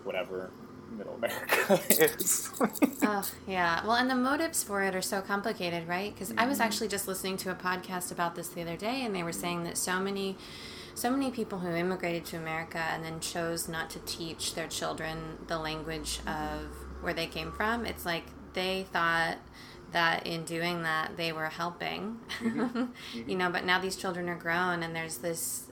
[0.04, 0.52] whatever
[0.92, 2.52] middle America is.
[3.04, 3.86] oh, yeah.
[3.86, 6.14] Well, and the motives for it are so complicated, right?
[6.14, 6.40] Because mm-hmm.
[6.40, 6.68] I was mm-hmm.
[6.68, 9.64] actually just listening to a podcast about this the other day, and they were saying
[9.64, 10.38] that so many.
[10.98, 15.40] So many people who immigrated to America and then chose not to teach their children
[15.46, 16.70] the language of
[17.02, 17.86] where they came from.
[17.86, 18.24] It's like
[18.54, 19.36] they thought
[19.96, 22.60] that in doing that they were helping, mm-hmm.
[22.66, 23.30] Mm-hmm.
[23.30, 23.50] you know.
[23.50, 25.72] But now these children are grown, and there's this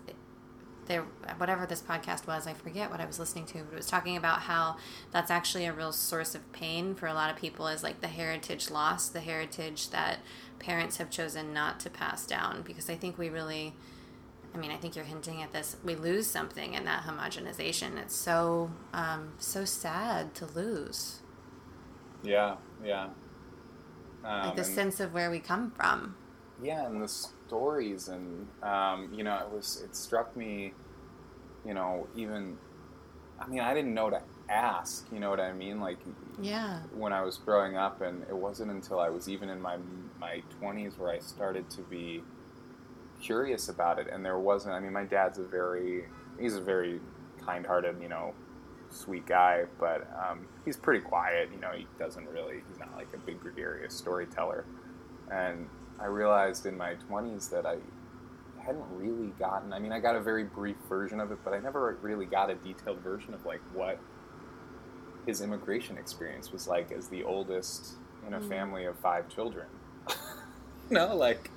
[0.85, 1.03] there
[1.37, 4.17] whatever this podcast was i forget what i was listening to but it was talking
[4.17, 4.75] about how
[5.11, 8.07] that's actually a real source of pain for a lot of people is like the
[8.07, 10.19] heritage loss the heritage that
[10.59, 13.73] parents have chosen not to pass down because i think we really
[14.53, 18.15] i mean i think you're hinting at this we lose something in that homogenization it's
[18.15, 21.21] so um, so sad to lose
[22.23, 23.07] yeah yeah
[24.23, 26.15] um, like the sense of where we come from
[26.61, 30.73] yeah, and the stories, and um, you know, it was it struck me,
[31.65, 32.57] you know, even,
[33.39, 35.79] I mean, I didn't know to ask, you know what I mean?
[35.79, 35.97] Like,
[36.41, 39.77] yeah, when I was growing up, and it wasn't until I was even in my
[40.19, 42.23] my twenties where I started to be
[43.21, 44.75] curious about it, and there wasn't.
[44.75, 46.05] I mean, my dad's a very
[46.39, 46.99] he's a very
[47.45, 48.33] kind-hearted, you know,
[48.93, 51.49] sweet guy, but um, he's pretty quiet.
[51.53, 52.61] You know, he doesn't really.
[52.67, 54.65] He's not like a big gregarious storyteller,
[55.31, 55.67] and
[55.99, 57.77] I realized in my 20s that I
[58.65, 59.73] hadn't really gotten.
[59.73, 62.49] I mean, I got a very brief version of it, but I never really got
[62.49, 63.99] a detailed version of like what
[65.25, 67.93] his immigration experience was like as the oldest
[68.27, 68.49] in a mm.
[68.49, 69.67] family of five children.
[70.09, 70.15] you
[70.95, 71.49] know, like,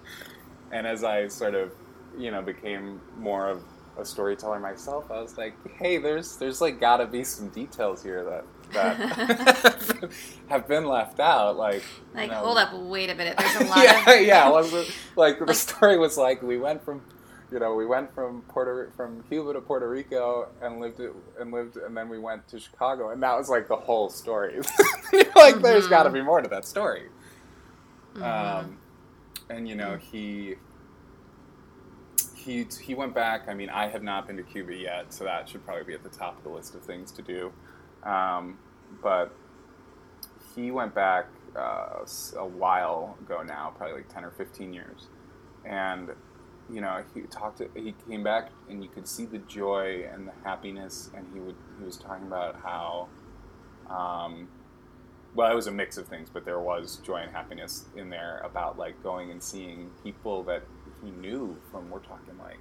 [0.73, 1.73] and as I sort of,
[2.17, 3.63] you know, became more of
[3.99, 8.03] a storyteller myself, I was like, hey, there's there's like got to be some details
[8.03, 10.11] here that that
[10.49, 11.57] have been left out.
[11.57, 11.83] Like,
[12.15, 13.37] like you know, hold up, wait a minute.
[13.39, 13.79] There's a lot.
[13.79, 14.27] yeah, of...
[14.27, 14.61] yeah.
[14.81, 17.03] It, like the story was like we went from,
[17.51, 21.53] you know, we went from Puerto from Cuba to Puerto Rico and lived it, and
[21.53, 24.57] lived, and then we went to Chicago, and that was like the whole story.
[25.13, 25.63] like, mm-hmm.
[25.63, 27.09] there's got to be more to that story.
[28.15, 28.23] Mm-hmm.
[28.23, 28.79] Um,
[29.49, 30.57] and you know, he
[32.47, 33.49] he he went back.
[33.49, 36.03] I mean, I have not been to Cuba yet, so that should probably be at
[36.03, 37.53] the top of the list of things to do.
[38.05, 38.59] Um,
[39.03, 39.35] but
[40.55, 41.27] he went back
[41.57, 42.05] uh,
[42.37, 45.09] a while ago now, probably like ten or fifteen years,
[45.65, 46.11] and
[46.71, 47.59] you know he talked.
[47.59, 51.41] To, he came back, and you could see the joy and the happiness, and he
[51.41, 53.09] would he was talking about how.
[53.91, 54.49] Um,
[55.35, 58.41] well, it was a mix of things, but there was joy and happiness in there
[58.43, 60.63] about like going and seeing people that
[61.07, 62.59] he knew from we're talking like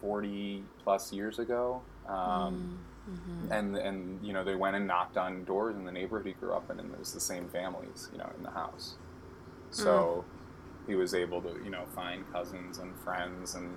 [0.00, 2.78] 40 plus years ago um,
[3.08, 3.52] mm, mm-hmm.
[3.52, 6.52] and and you know they went and knocked on doors in the neighborhood he grew
[6.52, 8.96] up in and it was the same families you know in the house
[9.70, 10.88] so mm.
[10.88, 13.76] he was able to you know find cousins and friends and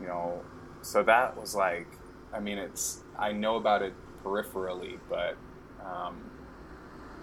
[0.00, 0.40] you know
[0.82, 1.86] so that was like
[2.32, 3.92] i mean it's i know about it
[4.24, 5.36] peripherally but
[5.84, 6.18] um,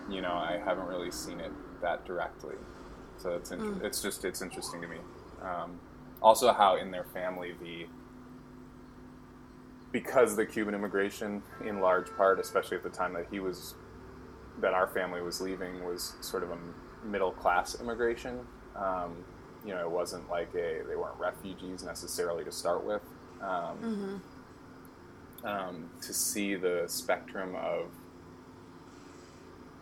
[0.09, 1.51] you know i haven't really seen it
[1.81, 2.55] that directly
[3.17, 3.83] so it's inter- mm.
[3.83, 4.97] it's just it's interesting to me.
[5.41, 5.79] Um,
[6.21, 7.87] also, how in their family the
[9.91, 13.75] because the Cuban immigration, in large part, especially at the time that he was
[14.59, 16.57] that our family was leaving, was sort of a
[17.05, 18.39] middle class immigration.
[18.75, 19.23] Um,
[19.65, 23.01] you know, it wasn't like a they weren't refugees necessarily to start with.
[23.41, 24.21] Um,
[25.43, 25.47] mm-hmm.
[25.47, 27.91] um, to see the spectrum of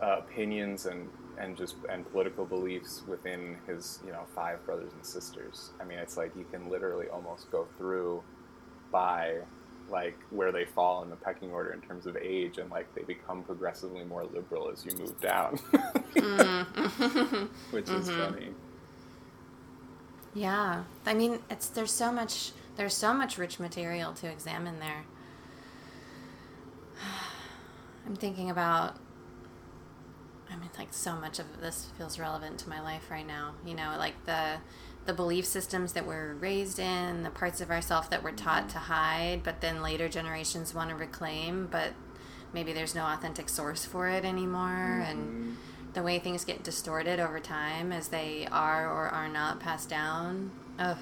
[0.02, 1.08] uh, opinions and
[1.38, 5.72] and just and political beliefs within his you know five brothers and sisters.
[5.80, 8.24] I mean, it's like you can literally almost go through
[8.92, 9.40] by
[9.90, 13.04] like where they fall in the pecking order in terms of age, and like they
[13.04, 15.58] become progressively more liberal as you move down,
[16.16, 17.48] mm.
[17.72, 18.20] which is mm-hmm.
[18.20, 18.50] funny.
[20.34, 25.06] Yeah, I mean, it's there's so much there's so much rich material to examine there.
[28.06, 28.98] I'm thinking about
[30.52, 33.54] I mean, like so much of this feels relevant to my life right now.
[33.66, 34.58] You know, like the
[35.06, 38.72] the belief systems that we're raised in, the parts of ourselves that we're taught mm-hmm.
[38.72, 41.94] to hide, but then later generations want to reclaim, but
[42.54, 45.12] maybe there's no authentic source for it anymore, mm-hmm.
[45.12, 45.58] and
[45.94, 50.52] the way things get distorted over time as they are or are not passed down.
[50.80, 50.98] Ugh.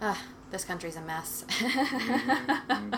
[0.00, 0.16] Ugh,
[0.50, 1.44] this country's a mess.
[1.48, 2.90] mm-hmm.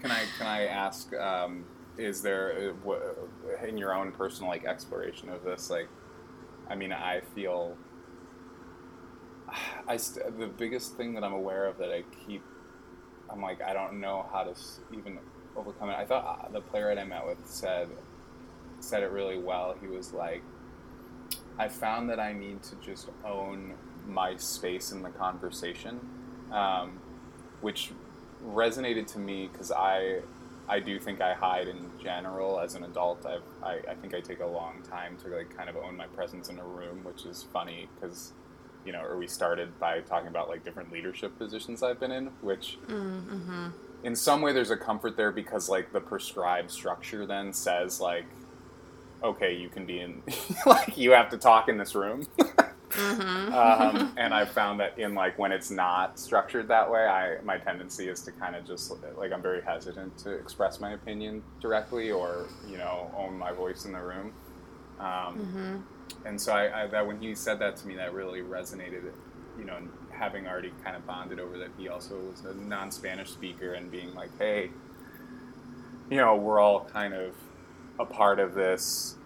[0.00, 1.14] Can I can I ask?
[1.14, 1.64] Um,
[1.98, 5.88] is there uh, in your own personal like exploration of this like
[6.70, 7.76] i mean i feel
[9.88, 12.42] i st- the biggest thing that i'm aware of that i keep
[13.30, 14.54] i'm like i don't know how to
[14.92, 15.18] even
[15.56, 17.88] overcome it i thought uh, the playwright i met with said
[18.80, 19.74] said it really well.
[19.80, 20.42] He was like,
[21.58, 23.74] I found that I need to just own
[24.06, 26.00] my space in the conversation,
[26.52, 26.98] um,
[27.60, 27.92] which
[28.46, 30.20] resonated to me because I
[30.68, 33.24] I do think I hide in general as an adult.
[33.26, 36.06] I've, I I think I take a long time to like kind of own my
[36.06, 38.32] presence in a room, which is funny because
[38.84, 42.26] you know, or we started by talking about like different leadership positions I've been in,
[42.40, 42.78] which.
[42.86, 43.68] Mm-hmm.
[44.04, 48.26] In some way, there's a comfort there because, like, the prescribed structure then says, like,
[49.24, 50.22] okay, you can be in,
[50.66, 52.24] like, you have to talk in this room.
[52.90, 53.52] Mm-hmm.
[53.54, 57.58] um, and I've found that in like when it's not structured that way, I my
[57.58, 62.10] tendency is to kind of just like I'm very hesitant to express my opinion directly
[62.10, 64.32] or you know own my voice in the room.
[64.98, 65.76] Um, mm-hmm.
[66.26, 69.12] And so I, I, that when he said that to me, that really resonated.
[69.58, 69.78] You know,
[70.10, 74.14] having already kind of bonded over that, he also was a non-Spanish speaker and being
[74.14, 74.70] like, hey,
[76.10, 77.34] you know, we're all kind of
[77.98, 79.16] a part of this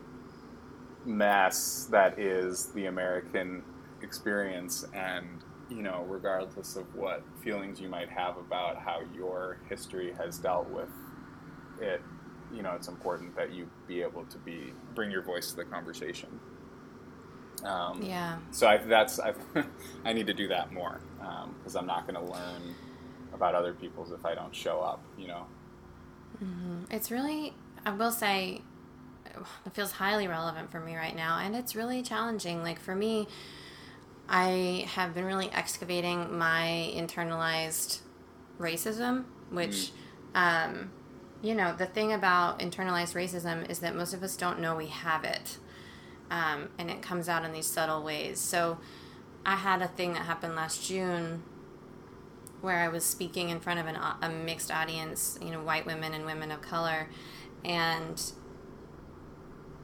[1.04, 3.62] mess that is the American
[4.02, 5.26] experience and
[5.68, 10.68] you know regardless of what feelings you might have about how your history has dealt
[10.68, 10.88] with
[11.80, 12.02] it
[12.54, 15.64] you know it's important that you be able to be bring your voice to the
[15.64, 16.40] conversation.
[17.64, 18.38] Um, yeah.
[18.50, 19.34] so I, that's I,
[20.04, 22.74] I need to do that more because um, I'm not going to learn
[23.32, 25.46] about other people's if I don't show up you know?
[26.42, 26.84] Mm-hmm.
[26.90, 27.54] it's really
[27.86, 28.62] I will say
[29.66, 33.26] it feels highly relevant for me right now and it's really challenging like for me
[34.28, 38.00] i have been really excavating my internalized
[38.58, 39.92] racism which
[40.34, 40.68] mm.
[40.68, 40.90] um,
[41.42, 44.86] you know the thing about internalized racism is that most of us don't know we
[44.86, 45.58] have it
[46.30, 48.78] um, and it comes out in these subtle ways so
[49.44, 51.42] i had a thing that happened last june
[52.60, 56.14] where i was speaking in front of an, a mixed audience you know white women
[56.14, 57.08] and women of color
[57.64, 58.32] and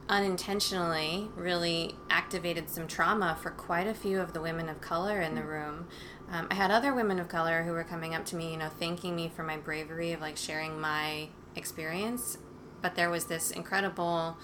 [0.08, 5.34] unintentionally really activated some trauma for quite a few of the women of color in
[5.34, 5.86] the room.
[6.30, 8.68] Um, I had other women of color who were coming up to me, you know,
[8.68, 12.38] thanking me for my bravery of like sharing my experience.
[12.80, 14.36] But there was this incredible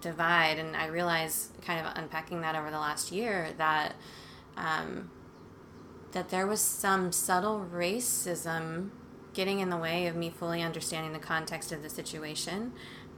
[0.00, 3.94] divide, and I realized, kind of unpacking that over the last year, that
[4.56, 5.10] um,
[6.12, 8.90] that there was some subtle racism
[9.34, 12.72] getting in the way of me fully understanding the context of the situation.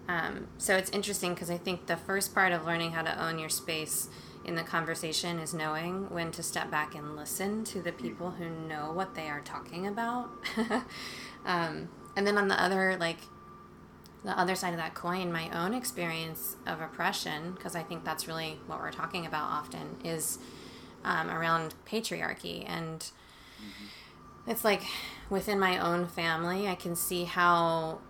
[0.08, 3.38] Um, so it's interesting because I think the first part of learning how to own
[3.38, 4.08] your space
[4.44, 8.48] in the conversation is knowing when to step back and listen to the people who
[8.48, 10.30] know what they are talking about.
[11.44, 13.18] um, and then on the other, like,
[14.24, 18.26] the other side of that coin, my own experience of oppression, because I think that's
[18.26, 20.38] really what we're talking about often, is
[21.04, 22.64] um, around patriarchy.
[22.66, 24.50] And mm-hmm.
[24.50, 24.82] it's like
[25.28, 28.00] within my own family, I can see how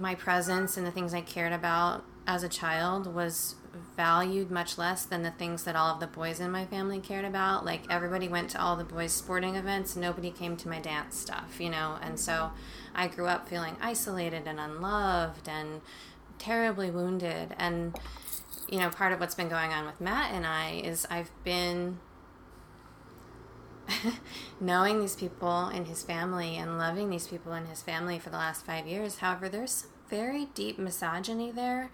[0.00, 3.56] my presence and the things I cared about as a child was
[3.96, 7.24] valued much less than the things that all of the boys in my family cared
[7.24, 7.64] about.
[7.64, 11.56] Like everybody went to all the boys' sporting events, nobody came to my dance stuff,
[11.58, 11.98] you know.
[12.02, 12.52] And so
[12.94, 15.80] I grew up feeling isolated and unloved and
[16.38, 17.54] terribly wounded.
[17.58, 17.98] And
[18.68, 21.98] you know, part of what's been going on with Matt and I is I've been
[24.60, 28.36] knowing these people in his family and loving these people in his family for the
[28.36, 29.18] last five years.
[29.18, 31.90] However, there's very deep misogyny there,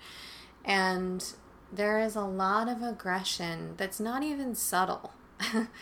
[0.65, 1.25] and
[1.73, 5.13] there is a lot of aggression that's not even subtle.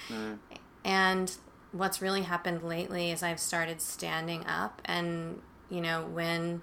[0.08, 0.38] mm.
[0.84, 1.36] And
[1.72, 5.40] what's really happened lately is I've started standing up, and
[5.70, 6.62] you know, when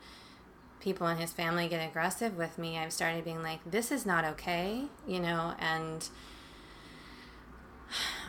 [0.80, 4.26] people in his family get aggressive with me, I've started being like, this is not
[4.26, 6.08] okay, you know, and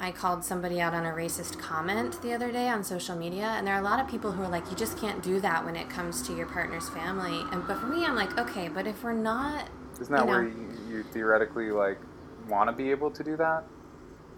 [0.01, 3.67] I called somebody out on a racist comment the other day on social media, and
[3.67, 5.77] there are a lot of people who are like, "You just can't do that when
[5.77, 9.03] it comes to your partner's family." And but for me, I'm like, okay, but if
[9.03, 9.69] we're not,
[10.01, 11.99] isn't that you know, where you, you theoretically like
[12.49, 13.65] want to be able to do that?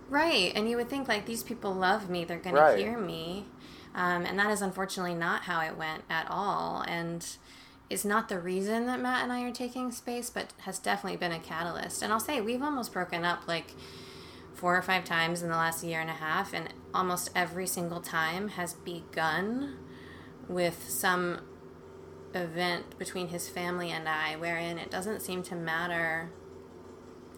[0.09, 2.77] Right, and you would think like these people love me; they're going right.
[2.77, 3.47] to hear me,
[3.95, 7.27] um, and that is unfortunately not how it went at all, and
[7.89, 11.33] is not the reason that Matt and I are taking space, but has definitely been
[11.33, 12.03] a catalyst.
[12.03, 13.72] And I'll say we've almost broken up like
[14.57, 18.00] four or five times in the last year and a half, and almost every single
[18.00, 19.76] time has begun
[20.48, 21.40] with some
[22.34, 26.30] event between his family and I wherein it doesn't seem to matter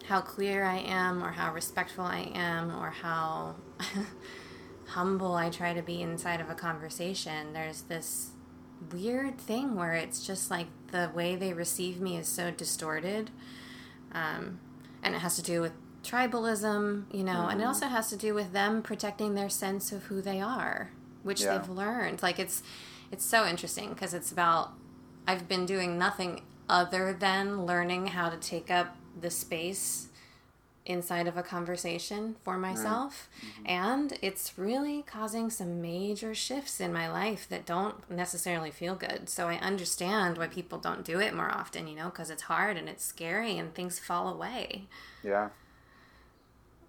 [0.07, 3.55] how clear I am or how respectful I am or how
[4.87, 7.53] humble I try to be inside of a conversation.
[7.53, 8.31] There's this
[8.91, 13.29] weird thing where it's just like the way they receive me is so distorted.
[14.11, 14.59] Um,
[15.03, 15.73] and it has to do with
[16.03, 17.49] tribalism, you know, mm-hmm.
[17.49, 17.67] and it mm-hmm.
[17.67, 20.91] also has to do with them protecting their sense of who they are,
[21.23, 21.57] which yeah.
[21.57, 22.21] they've learned.
[22.21, 22.63] Like it's
[23.11, 24.73] it's so interesting because it's about
[25.27, 30.09] I've been doing nothing other than learning how to take up the space
[30.85, 33.29] inside of a conversation for myself.
[33.37, 33.67] Mm-hmm.
[33.67, 39.29] And it's really causing some major shifts in my life that don't necessarily feel good.
[39.29, 42.75] So I understand why people don't do it more often, you know, because it's hard
[42.75, 44.87] and it's scary and things fall away.
[45.23, 45.49] Yeah.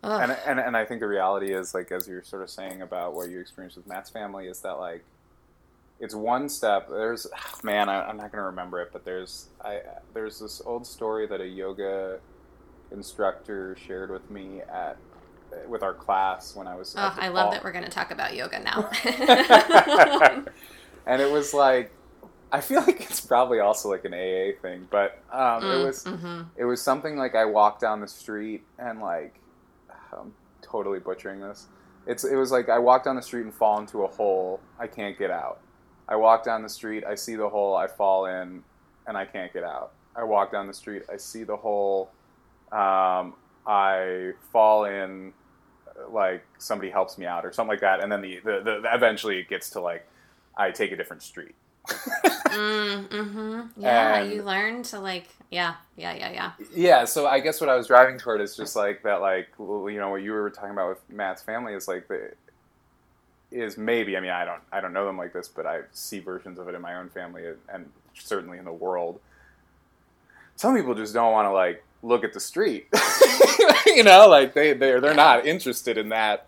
[0.02, 3.14] And, and and I think the reality is like as you're sort of saying about
[3.14, 5.04] what you experienced with Matt's family is that like
[5.98, 6.88] it's one step.
[6.88, 7.26] There's
[7.62, 9.80] man, I, am not gonna remember it, but there's I
[10.14, 12.18] there's this old story that a yoga
[12.90, 14.96] instructor shared with me at
[15.68, 16.94] with our class when I was.
[16.96, 18.88] Oh, I love that we're going to talk about yoga now.
[21.06, 21.92] and it was like,
[22.52, 26.04] I feel like it's probably also like an AA thing, but um, mm, it was
[26.04, 26.42] mm-hmm.
[26.56, 29.34] it was something like I walked down the street and like
[30.12, 30.32] I'm
[30.62, 31.66] totally butchering this.
[32.06, 34.60] It's it was like I walk down the street and fall into a hole.
[34.78, 35.60] I can't get out.
[36.08, 37.04] I walk down the street.
[37.04, 37.76] I see the hole.
[37.76, 38.62] I fall in,
[39.06, 39.92] and I can't get out.
[40.16, 41.02] I walk down the street.
[41.12, 42.10] I see the hole
[42.72, 43.34] um,
[43.66, 45.32] I fall in,
[46.08, 49.38] like somebody helps me out or something like that, and then the, the, the eventually
[49.38, 50.06] it gets to like
[50.56, 51.54] I take a different street.
[51.88, 56.52] mm, hmm Yeah, and, you learn to like, yeah, yeah, yeah, yeah.
[56.74, 59.96] Yeah, so I guess what I was driving toward is just like that, like you
[59.98, 62.32] know what you were talking about with Matt's family is like the
[63.50, 66.20] is maybe I mean I don't I don't know them like this, but I see
[66.20, 69.20] versions of it in my own family and certainly in the world.
[70.54, 72.86] Some people just don't want to like look at the street.
[73.86, 76.46] you know, like they they're they're not interested in that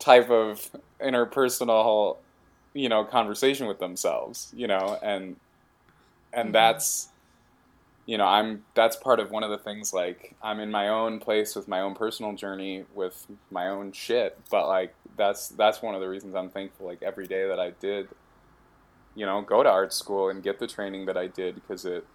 [0.00, 0.70] type of
[1.00, 2.16] interpersonal,
[2.74, 4.52] you know, conversation with themselves.
[4.56, 5.36] You know, and
[6.32, 6.52] and mm-hmm.
[6.52, 7.09] that's
[8.06, 11.18] you know i'm that's part of one of the things like i'm in my own
[11.18, 15.94] place with my own personal journey with my own shit but like that's that's one
[15.94, 18.08] of the reasons i'm thankful like every day that i did
[19.14, 22.06] you know go to art school and get the training that i did because it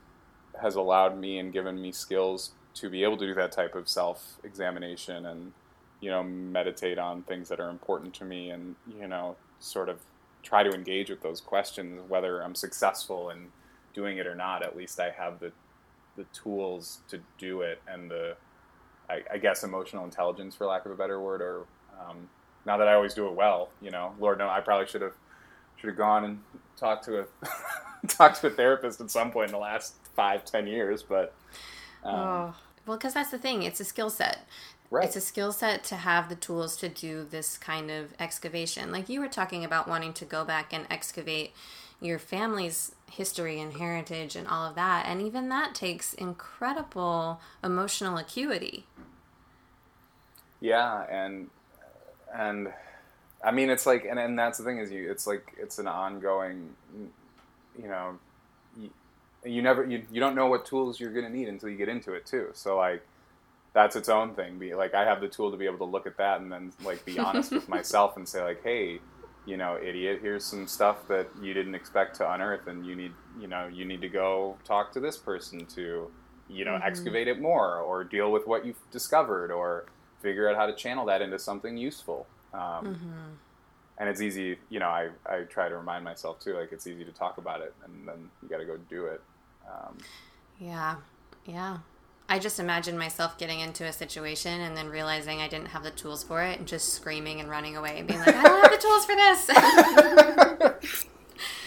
[0.62, 3.88] has allowed me and given me skills to be able to do that type of
[3.88, 5.52] self examination and
[6.02, 10.00] you know meditate on things that are important to me and you know sort of
[10.44, 13.48] try to engage with those questions whether I'm successful in
[13.94, 14.62] doing it or not.
[14.62, 15.52] At least I have the
[16.16, 18.36] the tools to do it and the
[19.09, 21.66] I, I guess emotional intelligence for lack of a better word or
[21.99, 22.30] um,
[22.66, 25.13] now that I always do it well you know Lord no I probably should have
[25.78, 26.39] should have gone and
[26.78, 27.26] talked to a
[28.07, 31.34] talked to a therapist at some point in the last five ten years but
[32.03, 32.55] um, oh.
[32.86, 33.63] Well, because that's the thing.
[33.63, 34.47] It's a skill set.
[34.91, 35.05] Right.
[35.05, 38.91] It's a skill set to have the tools to do this kind of excavation.
[38.91, 41.53] Like you were talking about wanting to go back and excavate
[42.02, 45.06] your family's history and heritage and all of that.
[45.08, 48.86] And even that takes incredible emotional acuity.
[50.60, 51.50] Yeah, and
[52.34, 52.74] and
[53.43, 55.88] I mean it's like and, and that's the thing is you it's like it's an
[55.88, 56.74] ongoing
[57.78, 58.18] you know
[59.46, 61.89] you never you, you don't know what tools you're going to need until you get
[61.89, 63.06] into it too so like
[63.74, 66.08] that's its own thing be like i have the tool to be able to look
[66.08, 69.00] at that and then like be honest with myself and say like hey
[69.46, 73.12] you know idiot here's some stuff that you didn't expect to unearth and you need
[73.39, 76.10] you know you need to go talk to this person to
[76.50, 76.88] you know mm-hmm.
[76.88, 79.86] excavate it more or deal with what you've discovered or
[80.22, 83.34] figure out how to channel that into something useful um, mm-hmm
[83.98, 87.06] and it's easy you know I, I try to remind myself too like it's easy
[87.06, 89.22] to talk about it and then you got to go do it
[89.68, 89.98] um,
[90.60, 90.96] yeah,
[91.46, 91.78] yeah.
[92.28, 95.92] I just imagine myself getting into a situation and then realizing I didn't have the
[95.92, 98.72] tools for it and just screaming and running away and being like, I don't have
[98.72, 101.10] the tools for this.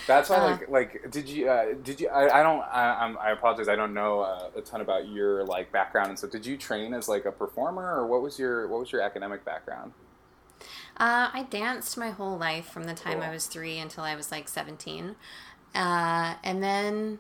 [0.09, 2.09] That's why, uh, like, like, did you, uh, did you?
[2.09, 2.61] I, I don't.
[2.61, 3.69] I, I'm, I apologize.
[3.69, 6.31] I don't know uh, a ton about your like background and stuff.
[6.31, 9.45] Did you train as like a performer, or what was your what was your academic
[9.45, 9.93] background?
[10.97, 13.29] Uh, I danced my whole life from the time cool.
[13.29, 15.15] I was three until I was like seventeen,
[15.75, 17.19] uh, and then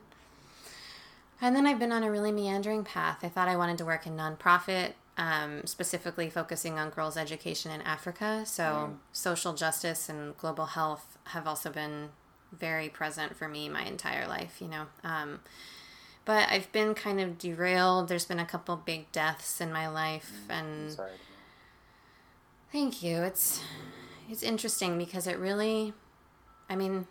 [1.40, 3.18] and then I've been on a really meandering path.
[3.22, 7.82] I thought I wanted to work in nonprofit, um, specifically focusing on girls' education in
[7.82, 8.42] Africa.
[8.44, 8.96] So, mm.
[9.12, 12.10] social justice and global health have also been
[12.52, 14.86] very present for me my entire life, you know.
[15.04, 15.40] Um,
[16.24, 18.08] but I've been kind of derailed.
[18.08, 20.54] There's been a couple big deaths in my life, mm.
[20.54, 21.12] and Sorry.
[22.72, 23.22] thank you.
[23.22, 23.62] It's
[24.30, 25.94] it's interesting because it really,
[26.68, 27.06] I mean,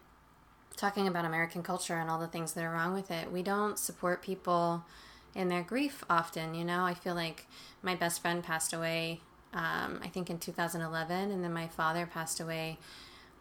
[0.78, 3.78] talking about American culture and all the things that are wrong with it, we don't
[3.78, 4.86] support people
[5.36, 6.54] in their grief often.
[6.54, 7.48] You know, I feel like
[7.82, 9.22] my best friend passed away,
[9.54, 12.78] um, I think in 2011, and then my father passed away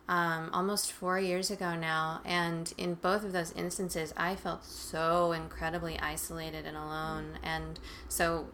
[0.09, 2.21] um, almost four years ago now.
[2.25, 7.39] And in both of those instances, I felt so incredibly isolated and alone.
[7.43, 8.47] And so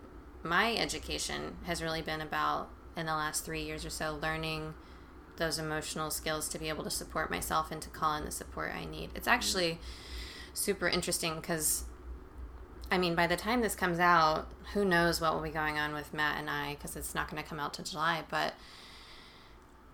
[0.43, 4.75] my education has really been about, in the last three years or so, learning
[5.37, 8.73] those emotional skills to be able to support myself and to call in the support
[8.75, 9.11] I need.
[9.15, 9.79] It's actually
[10.55, 11.85] super interesting because
[12.93, 15.95] I mean, by the time this comes out, who knows what will be going on
[15.95, 18.23] with Matt and I because it's not going to come out to July.
[18.29, 18.53] But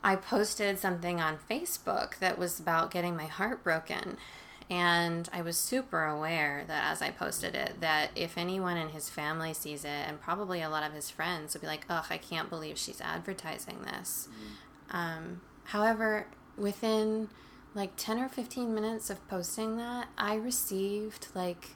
[0.02, 4.16] I posted something on Facebook that was about getting my heart broken.
[4.68, 9.08] And I was super aware that as I posted it, that if anyone in his
[9.08, 12.18] family sees it, and probably a lot of his friends would be like, ugh, I
[12.18, 14.28] can't believe she's advertising this.
[14.28, 14.54] Mm-hmm.
[14.90, 17.28] Um, however, within
[17.74, 21.70] like 10 or 15 minutes of posting that, I received like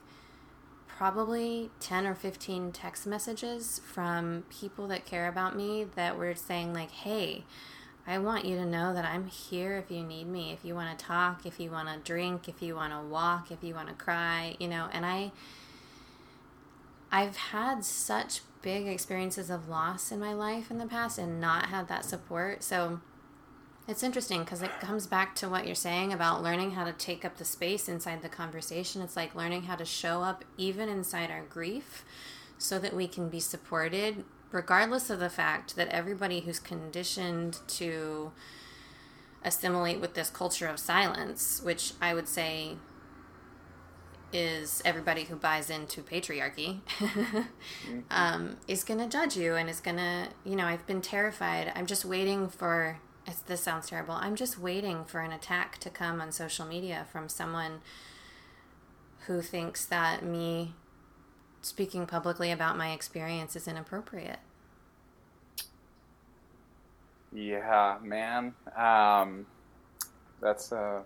[0.86, 6.72] probably 10 or 15 text messages from people that care about me that were saying,
[6.72, 7.44] like, hey,
[8.06, 10.98] I want you to know that I'm here if you need me, if you want
[10.98, 13.89] to talk, if you want to drink, if you want to walk, if you want
[13.89, 15.32] to cry, you know, and I
[17.12, 21.66] I've had such big experiences of loss in my life in the past and not
[21.66, 22.62] had that support.
[22.62, 23.01] So
[23.89, 27.24] it's interesting because it comes back to what you're saying about learning how to take
[27.24, 29.02] up the space inside the conversation.
[29.02, 32.05] It's like learning how to show up even inside our grief
[32.59, 38.30] so that we can be supported, regardless of the fact that everybody who's conditioned to
[39.44, 42.76] assimilate with this culture of silence, which I would say
[44.32, 46.80] is everybody who buys into patriarchy
[48.10, 51.72] um, is going to judge you and is going to, you know, I've been terrified.
[51.74, 52.98] I'm just waiting for
[53.46, 54.14] this sounds terrible.
[54.14, 57.80] I'm just waiting for an attack to come on social media from someone
[59.26, 60.74] who thinks that me
[61.60, 64.40] speaking publicly about my experience is inappropriate.
[67.32, 68.54] Yeah, man.
[68.76, 69.46] Um,
[70.40, 71.02] that's uh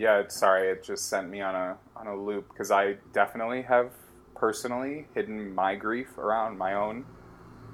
[0.00, 3.92] yeah, sorry, it just sent me on a on a loop because I definitely have
[4.34, 7.04] personally hidden my grief around my own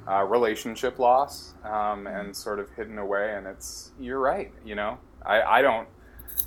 [0.09, 3.33] uh, relationship loss um, and sort of hidden away.
[3.37, 4.53] And it's you're right.
[4.65, 5.87] You know, I, I don't,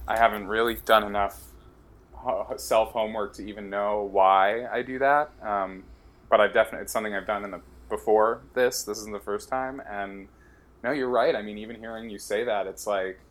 [0.06, 1.39] I haven't really done enough
[2.57, 5.31] self homework to even know why I do that.
[5.41, 5.85] Um,
[6.30, 8.84] but I've definitely it's something I've done in the before this.
[8.84, 10.27] This isn't the first time, and
[10.84, 11.38] no, you're right.
[11.38, 13.22] I mean, even hearing you say that, it's like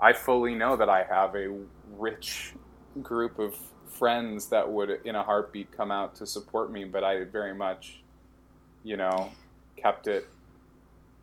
[0.00, 1.54] I fully know that I have a
[1.98, 2.54] rich
[3.02, 3.54] group of
[3.86, 6.84] friends that would, in a heartbeat, come out to support me.
[6.84, 8.00] But I very much
[8.82, 9.30] you know,
[9.76, 10.28] kept it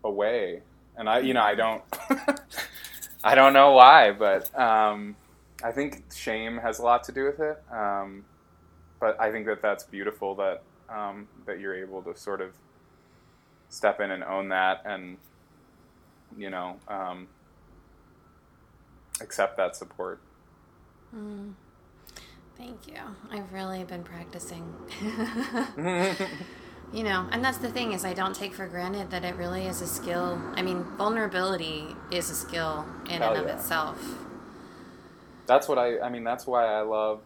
[0.04, 0.62] away.
[0.98, 1.84] And I, you know, I don't,
[3.24, 5.16] I don't know why, but um,
[5.64, 7.62] I think shame has a lot to do with it.
[7.72, 8.26] Um,
[9.00, 12.56] but I think that that's beautiful that um, that you're able to sort of
[13.70, 15.18] step in and own that, and
[16.36, 17.28] you know, um,
[19.22, 20.20] accept that support.
[21.16, 21.54] Mm.
[22.58, 23.00] Thank you.
[23.32, 24.74] I've really been practicing.
[26.94, 29.66] you know and that's the thing is i don't take for granted that it really
[29.66, 34.16] is a skill i mean vulnerability is a skill in Hell and of itself
[35.46, 37.20] that's what i i mean that's why i love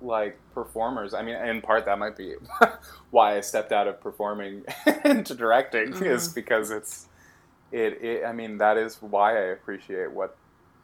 [0.00, 2.34] like performers i mean in part that might be
[3.10, 4.64] why i stepped out of performing
[5.04, 6.04] into directing mm-hmm.
[6.04, 7.06] is because it's
[7.70, 10.36] it, it i mean that is why i appreciate what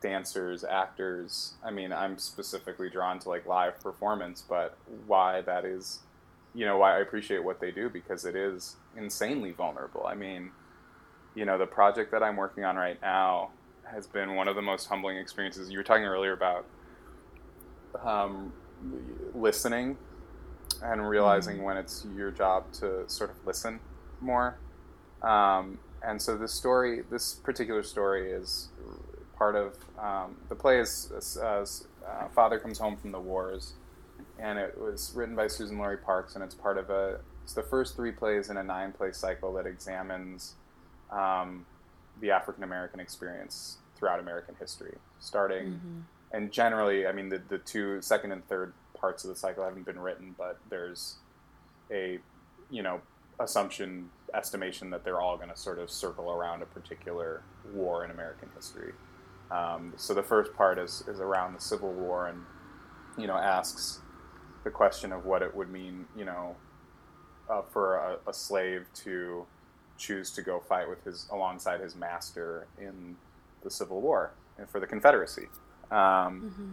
[0.05, 4.76] dancers actors i mean i'm specifically drawn to like live performance but
[5.06, 6.01] why that is
[6.55, 10.06] you know why I appreciate what they do because it is insanely vulnerable.
[10.06, 10.52] I mean,
[11.35, 13.51] you know, the project that I'm working on right now
[13.90, 15.68] has been one of the most humbling experiences.
[15.70, 16.64] You were talking earlier about
[18.02, 18.52] um,
[19.35, 19.98] listening
[20.82, 21.64] and realizing mm-hmm.
[21.64, 23.81] when it's your job to sort of listen
[24.20, 24.56] more.
[25.22, 28.68] Um, and so this story, this particular story, is
[29.36, 30.78] part of um, the play.
[30.78, 31.65] Is uh,
[32.06, 33.74] uh, father comes home from the wars
[34.39, 37.20] and it was written by Suzan-Lori Parks, and it's part of a.
[37.43, 40.55] It's the first three plays in a nine-play cycle that examines
[41.11, 41.66] um,
[42.20, 46.01] the African American experience throughout American history, starting mm-hmm.
[46.32, 49.86] and generally, I mean, the the two second and third parts of the cycle haven't
[49.86, 51.16] been written, but there's
[51.90, 52.19] a
[52.70, 53.01] you know
[53.39, 57.43] assumption estimation that they're all going to sort of circle around a particular
[57.73, 58.93] war in American history.
[59.50, 62.40] Um, so the first part is is around the Civil War and
[63.18, 64.00] you know asks
[64.64, 66.56] the question of what it would mean, you know,
[67.48, 69.44] uh, for a, a, slave to
[69.98, 73.16] choose to go fight with his alongside his master in
[73.62, 75.48] the Civil War and for the Confederacy.
[75.90, 76.72] Um, mm-hmm.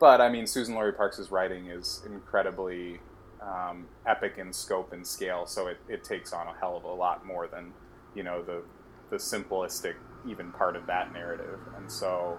[0.00, 3.00] But I mean, Suzan-Lori Parks' writing is incredibly
[3.40, 6.92] um, epic in scope and scale, so it, it takes on a hell of a
[6.92, 7.72] lot more than
[8.14, 8.62] you know the
[9.10, 9.94] the simplistic
[10.28, 11.58] even part of that narrative.
[11.76, 12.38] And so,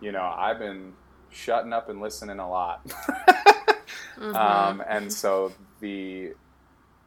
[0.00, 0.94] you know, I've been
[1.30, 2.86] shutting up and listening a lot.
[4.18, 4.36] mm-hmm.
[4.36, 6.32] um, and so the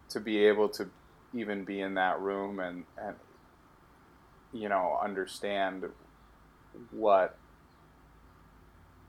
[0.09, 0.89] to be able to
[1.33, 3.15] even be in that room and and
[4.53, 5.83] you know understand
[6.91, 7.37] what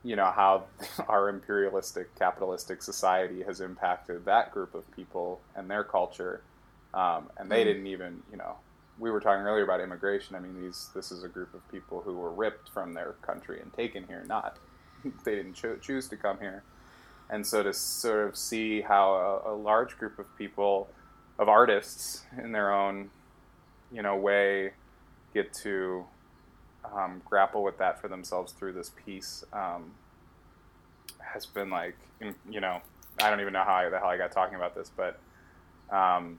[0.02, 0.64] you know how
[1.08, 6.42] our imperialistic capitalistic society has impacted that group of people and their culture
[6.94, 7.66] um, and they mm.
[7.66, 8.56] didn't even you know
[8.98, 10.36] we were talking earlier about immigration.
[10.36, 13.60] I mean these this is a group of people who were ripped from their country
[13.60, 14.56] and taken here not
[15.24, 16.62] they didn't cho- choose to come here.
[17.30, 20.88] And so to sort of see how a, a large group of people
[21.38, 23.10] of artists in their own
[23.92, 24.72] you know way
[25.34, 26.04] get to
[26.94, 29.92] um, grapple with that for themselves through this piece um,
[31.20, 31.96] has been like,
[32.50, 32.80] you know,
[33.20, 35.18] I don't even know how I, the hell I got talking about this, but
[35.90, 36.38] um,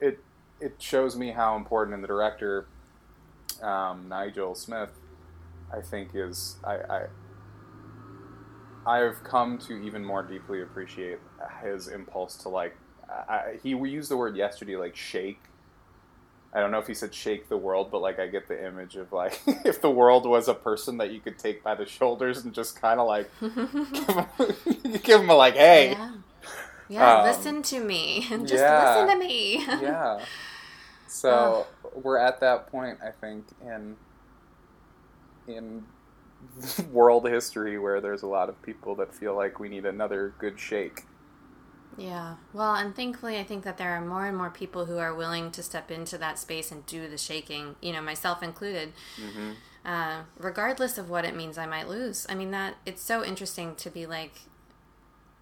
[0.00, 0.18] it
[0.60, 2.66] it shows me how important, and the director
[3.62, 4.90] um, Nigel Smith,
[5.72, 7.06] I think, is I, I
[8.86, 11.18] I've come to even more deeply appreciate
[11.62, 12.76] his impulse to like.
[13.08, 15.40] I, he we used the word yesterday like shake
[16.52, 18.96] I don't know if he said shake the world, but like I get the image
[18.96, 22.44] of like if the world was a person that you could take by the shoulders
[22.44, 23.54] and just kind of like give,
[24.84, 26.12] him, give him a like, hey, yeah,
[26.88, 29.64] yeah um, listen to me, just yeah, listen to me.
[29.80, 30.20] yeah.
[31.10, 33.96] So we're at that point, I think, in
[35.48, 35.84] in
[36.92, 40.58] world history where there's a lot of people that feel like we need another good
[40.58, 41.02] shake.
[41.98, 42.36] Yeah.
[42.52, 45.50] Well, and thankfully, I think that there are more and more people who are willing
[45.50, 48.92] to step into that space and do the shaking, you know, myself included.
[49.20, 49.50] Mm-hmm.
[49.84, 52.26] Uh, regardless of what it means I might lose.
[52.28, 54.42] I mean, that it's so interesting to be like,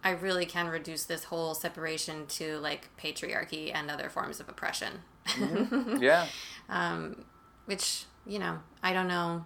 [0.03, 5.03] I really can reduce this whole separation to like patriarchy and other forms of oppression.
[5.28, 5.96] Mm-hmm.
[6.02, 6.26] Yeah.
[6.68, 7.24] um,
[7.66, 9.44] which, you know, I don't know.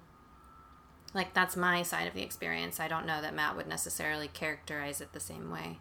[1.14, 2.80] Like, that's my side of the experience.
[2.80, 5.78] I don't know that Matt would necessarily characterize it the same way.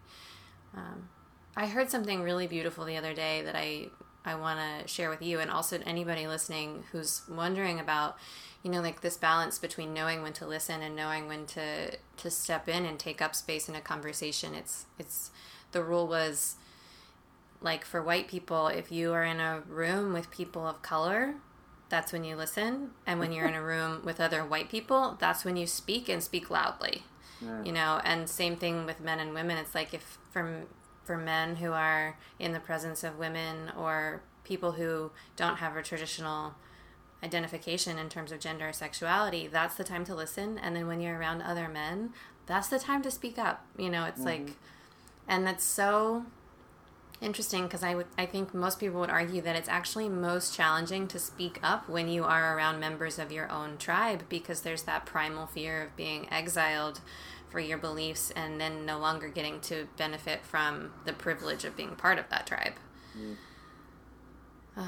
[0.76, 1.10] Um,
[1.56, 3.88] I heard something really beautiful the other day that I
[4.24, 8.18] I want to share with you and also anybody listening who's wondering about
[8.64, 12.30] you know like this balance between knowing when to listen and knowing when to to
[12.30, 15.32] step in and take up space in a conversation it's it's
[15.72, 16.56] the rule was
[17.62, 21.36] like for white people if you are in a room with people of color
[21.92, 22.92] that's when you listen.
[23.06, 26.24] And when you're in a room with other white people that's when you speak and
[26.24, 27.04] speak loudly.
[27.44, 27.64] Yeah.
[27.64, 29.58] you know and same thing with men and women.
[29.58, 30.64] It's like if for
[31.04, 35.84] for men who are in the presence of women or people who don't have a
[35.84, 36.56] traditional
[37.24, 40.58] identification in terms of gender or sexuality that's the time to listen.
[40.58, 42.14] And then when you're around other men
[42.48, 43.66] that's the time to speak up.
[43.78, 44.46] You know it's mm-hmm.
[44.46, 44.56] like
[45.28, 46.26] and that's so
[47.22, 51.20] interesting because I I think most people would argue that it's actually most challenging to
[51.20, 55.46] speak up when you are around members of your own tribe because there's that primal
[55.48, 57.02] fear of being exiled
[57.50, 61.96] for your beliefs and then no longer getting to benefit from the privilege of being
[61.96, 62.74] part of that tribe.
[63.18, 63.36] Mm.
[64.76, 64.88] Uh,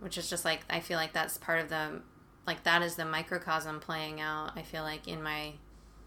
[0.00, 2.00] which is just like I feel like that's part of the
[2.46, 4.52] like that is the microcosm playing out.
[4.56, 5.52] I feel like in my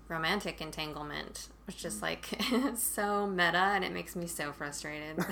[0.07, 2.27] romantic entanglement, which is like
[2.75, 5.23] so meta and it makes me so frustrated.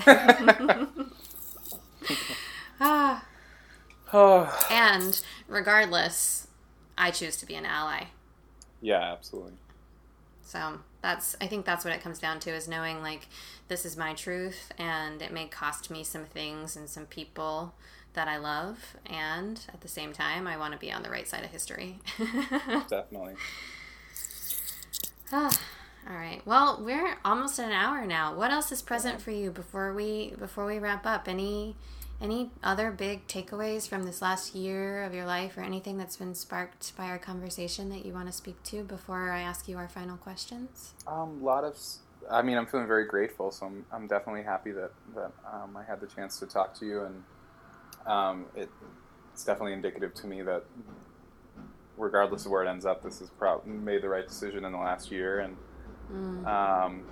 [2.80, 3.24] ah.
[4.70, 6.46] and regardless,
[6.96, 8.04] I choose to be an ally.
[8.80, 9.54] Yeah, absolutely.
[10.42, 13.28] So that's I think that's what it comes down to is knowing like
[13.68, 17.74] this is my truth and it may cost me some things and some people
[18.14, 21.26] that I love and at the same time I want to be on the right
[21.26, 21.98] side of history.
[22.88, 23.34] Definitely.
[25.32, 25.50] Ah,
[26.08, 26.40] all right.
[26.44, 28.34] Well, we're almost an hour now.
[28.34, 31.28] What else is present for you before we before we wrap up?
[31.28, 31.76] Any
[32.20, 36.34] any other big takeaways from this last year of your life or anything that's been
[36.34, 39.88] sparked by our conversation that you want to speak to before I ask you our
[39.88, 40.94] final questions?
[41.06, 41.76] Um, a lot of,
[42.30, 45.84] I mean, I'm feeling very grateful, so I'm, I'm definitely happy that, that um, I
[45.84, 47.22] had the chance to talk to you, and
[48.06, 48.70] um, it,
[49.32, 50.64] it's definitely indicative to me that
[51.98, 54.78] regardless of where it ends up, this has probably made the right decision in the
[54.78, 55.56] last year, and
[56.12, 56.46] mm.
[56.46, 57.02] um,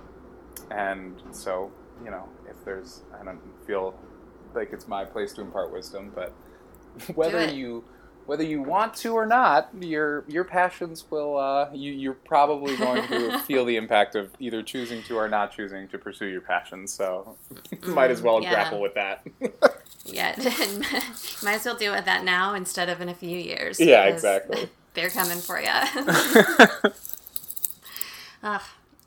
[0.71, 1.71] and so
[2.03, 3.95] you know, if there's, I don't feel
[4.53, 6.33] like it's my place to impart wisdom, but
[7.15, 7.83] whether you
[8.25, 13.07] whether you want to or not, your your passions will uh, you you're probably going
[13.07, 16.91] to feel the impact of either choosing to or not choosing to pursue your passions.
[16.91, 17.37] So
[17.87, 18.53] might as well yeah.
[18.53, 19.25] grapple with that.
[20.05, 20.35] yeah,
[21.43, 23.79] might as well deal with that now instead of in a few years.
[23.79, 24.69] Yeah, exactly.
[24.93, 25.69] They're coming for you.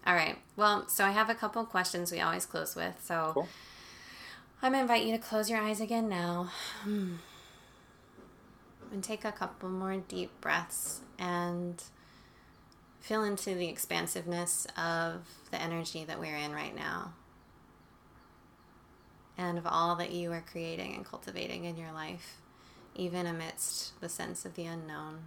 [0.09, 0.39] All right.
[0.57, 2.95] Well, so I have a couple questions we always close with.
[3.05, 3.31] So.
[3.35, 3.49] Cool
[4.61, 6.51] I'm going to invite you to close your eyes again now.
[6.83, 7.15] Hmm.
[8.91, 11.83] And take a couple more deep breaths and
[13.01, 17.13] feel into the expansiveness of the energy that we're in right now
[19.37, 22.39] and of all that you are creating and cultivating in your life,
[22.97, 25.21] even amidst the sense of the unknown.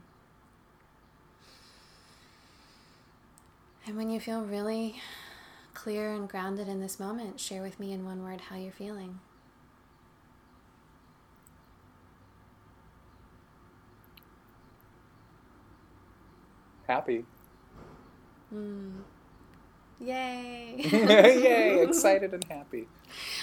[3.86, 5.02] And when you feel really
[5.74, 9.20] clear and grounded in this moment, share with me in one word how you're feeling.
[16.88, 17.26] Happy.
[18.54, 19.02] Mm.
[20.00, 20.76] Yay!
[20.92, 21.84] Yay!
[21.84, 22.88] Excited and happy.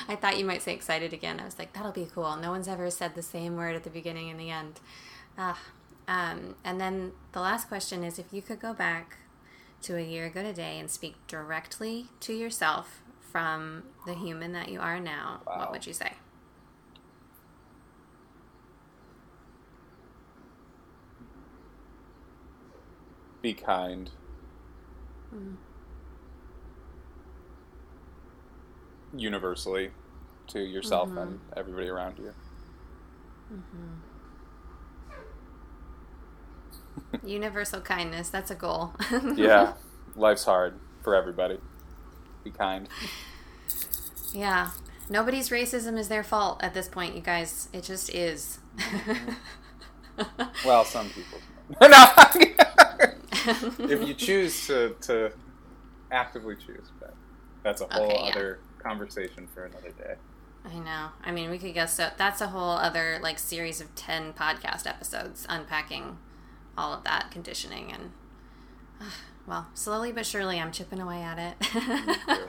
[0.07, 1.41] I thought you might say excited again.
[1.41, 2.37] I was like, that'll be cool.
[2.37, 4.81] No one's ever said the same word at the beginning and the end.
[5.37, 5.59] Ah,
[6.07, 9.17] um, and then the last question is if you could go back
[9.83, 14.81] to a year ago today and speak directly to yourself from the human that you
[14.81, 15.59] are now, wow.
[15.59, 16.13] what would you say?
[23.43, 24.11] Be kind.
[25.35, 25.57] Mm.
[29.17, 29.91] Universally
[30.49, 31.19] to yourself mm-hmm.
[31.19, 32.35] and everybody around you.
[33.53, 34.08] Mm-hmm.
[37.25, 38.29] Universal kindness.
[38.29, 38.95] That's a goal.
[39.35, 39.75] yeah.
[40.17, 41.59] Life's hard for everybody.
[42.45, 42.89] Be kind.
[44.33, 44.71] Yeah.
[45.09, 47.69] Nobody's racism is their fault at this point, you guys.
[47.73, 48.59] It just is.
[50.65, 51.39] well, some people.
[51.81, 52.07] no.
[53.89, 55.33] if you choose to, to
[56.11, 57.15] actively choose, but
[57.63, 58.31] that's a whole okay, yeah.
[58.31, 60.15] other conversation for another day.
[60.65, 61.09] I know.
[61.23, 64.87] I mean, we could go so that's a whole other like series of 10 podcast
[64.87, 66.19] episodes unpacking
[66.79, 68.13] all of that conditioning and
[69.01, 69.05] uh,
[69.47, 71.57] well slowly but surely i'm chipping away at it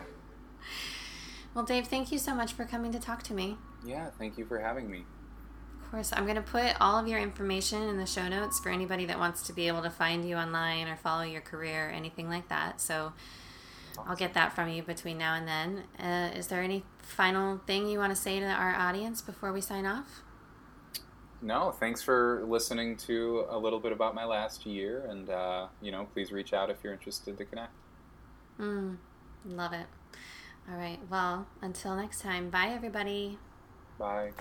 [1.53, 4.45] well dave thank you so much for coming to talk to me yeah thank you
[4.45, 5.03] for having me
[5.81, 8.69] of course i'm going to put all of your information in the show notes for
[8.69, 11.91] anybody that wants to be able to find you online or follow your career or
[11.91, 13.13] anything like that so
[14.07, 15.83] I'll get that from you between now and then.
[15.99, 19.61] Uh, is there any final thing you want to say to our audience before we
[19.61, 20.21] sign off?
[21.41, 25.91] no, thanks for listening to a little bit about my last year, and uh, you
[25.91, 27.73] know, please reach out if you're interested to connect.
[28.59, 28.97] Mm,
[29.45, 29.85] love it.
[30.69, 30.99] All right.
[31.09, 32.49] Well, until next time.
[32.49, 33.39] Bye, everybody.
[33.97, 34.31] Bye.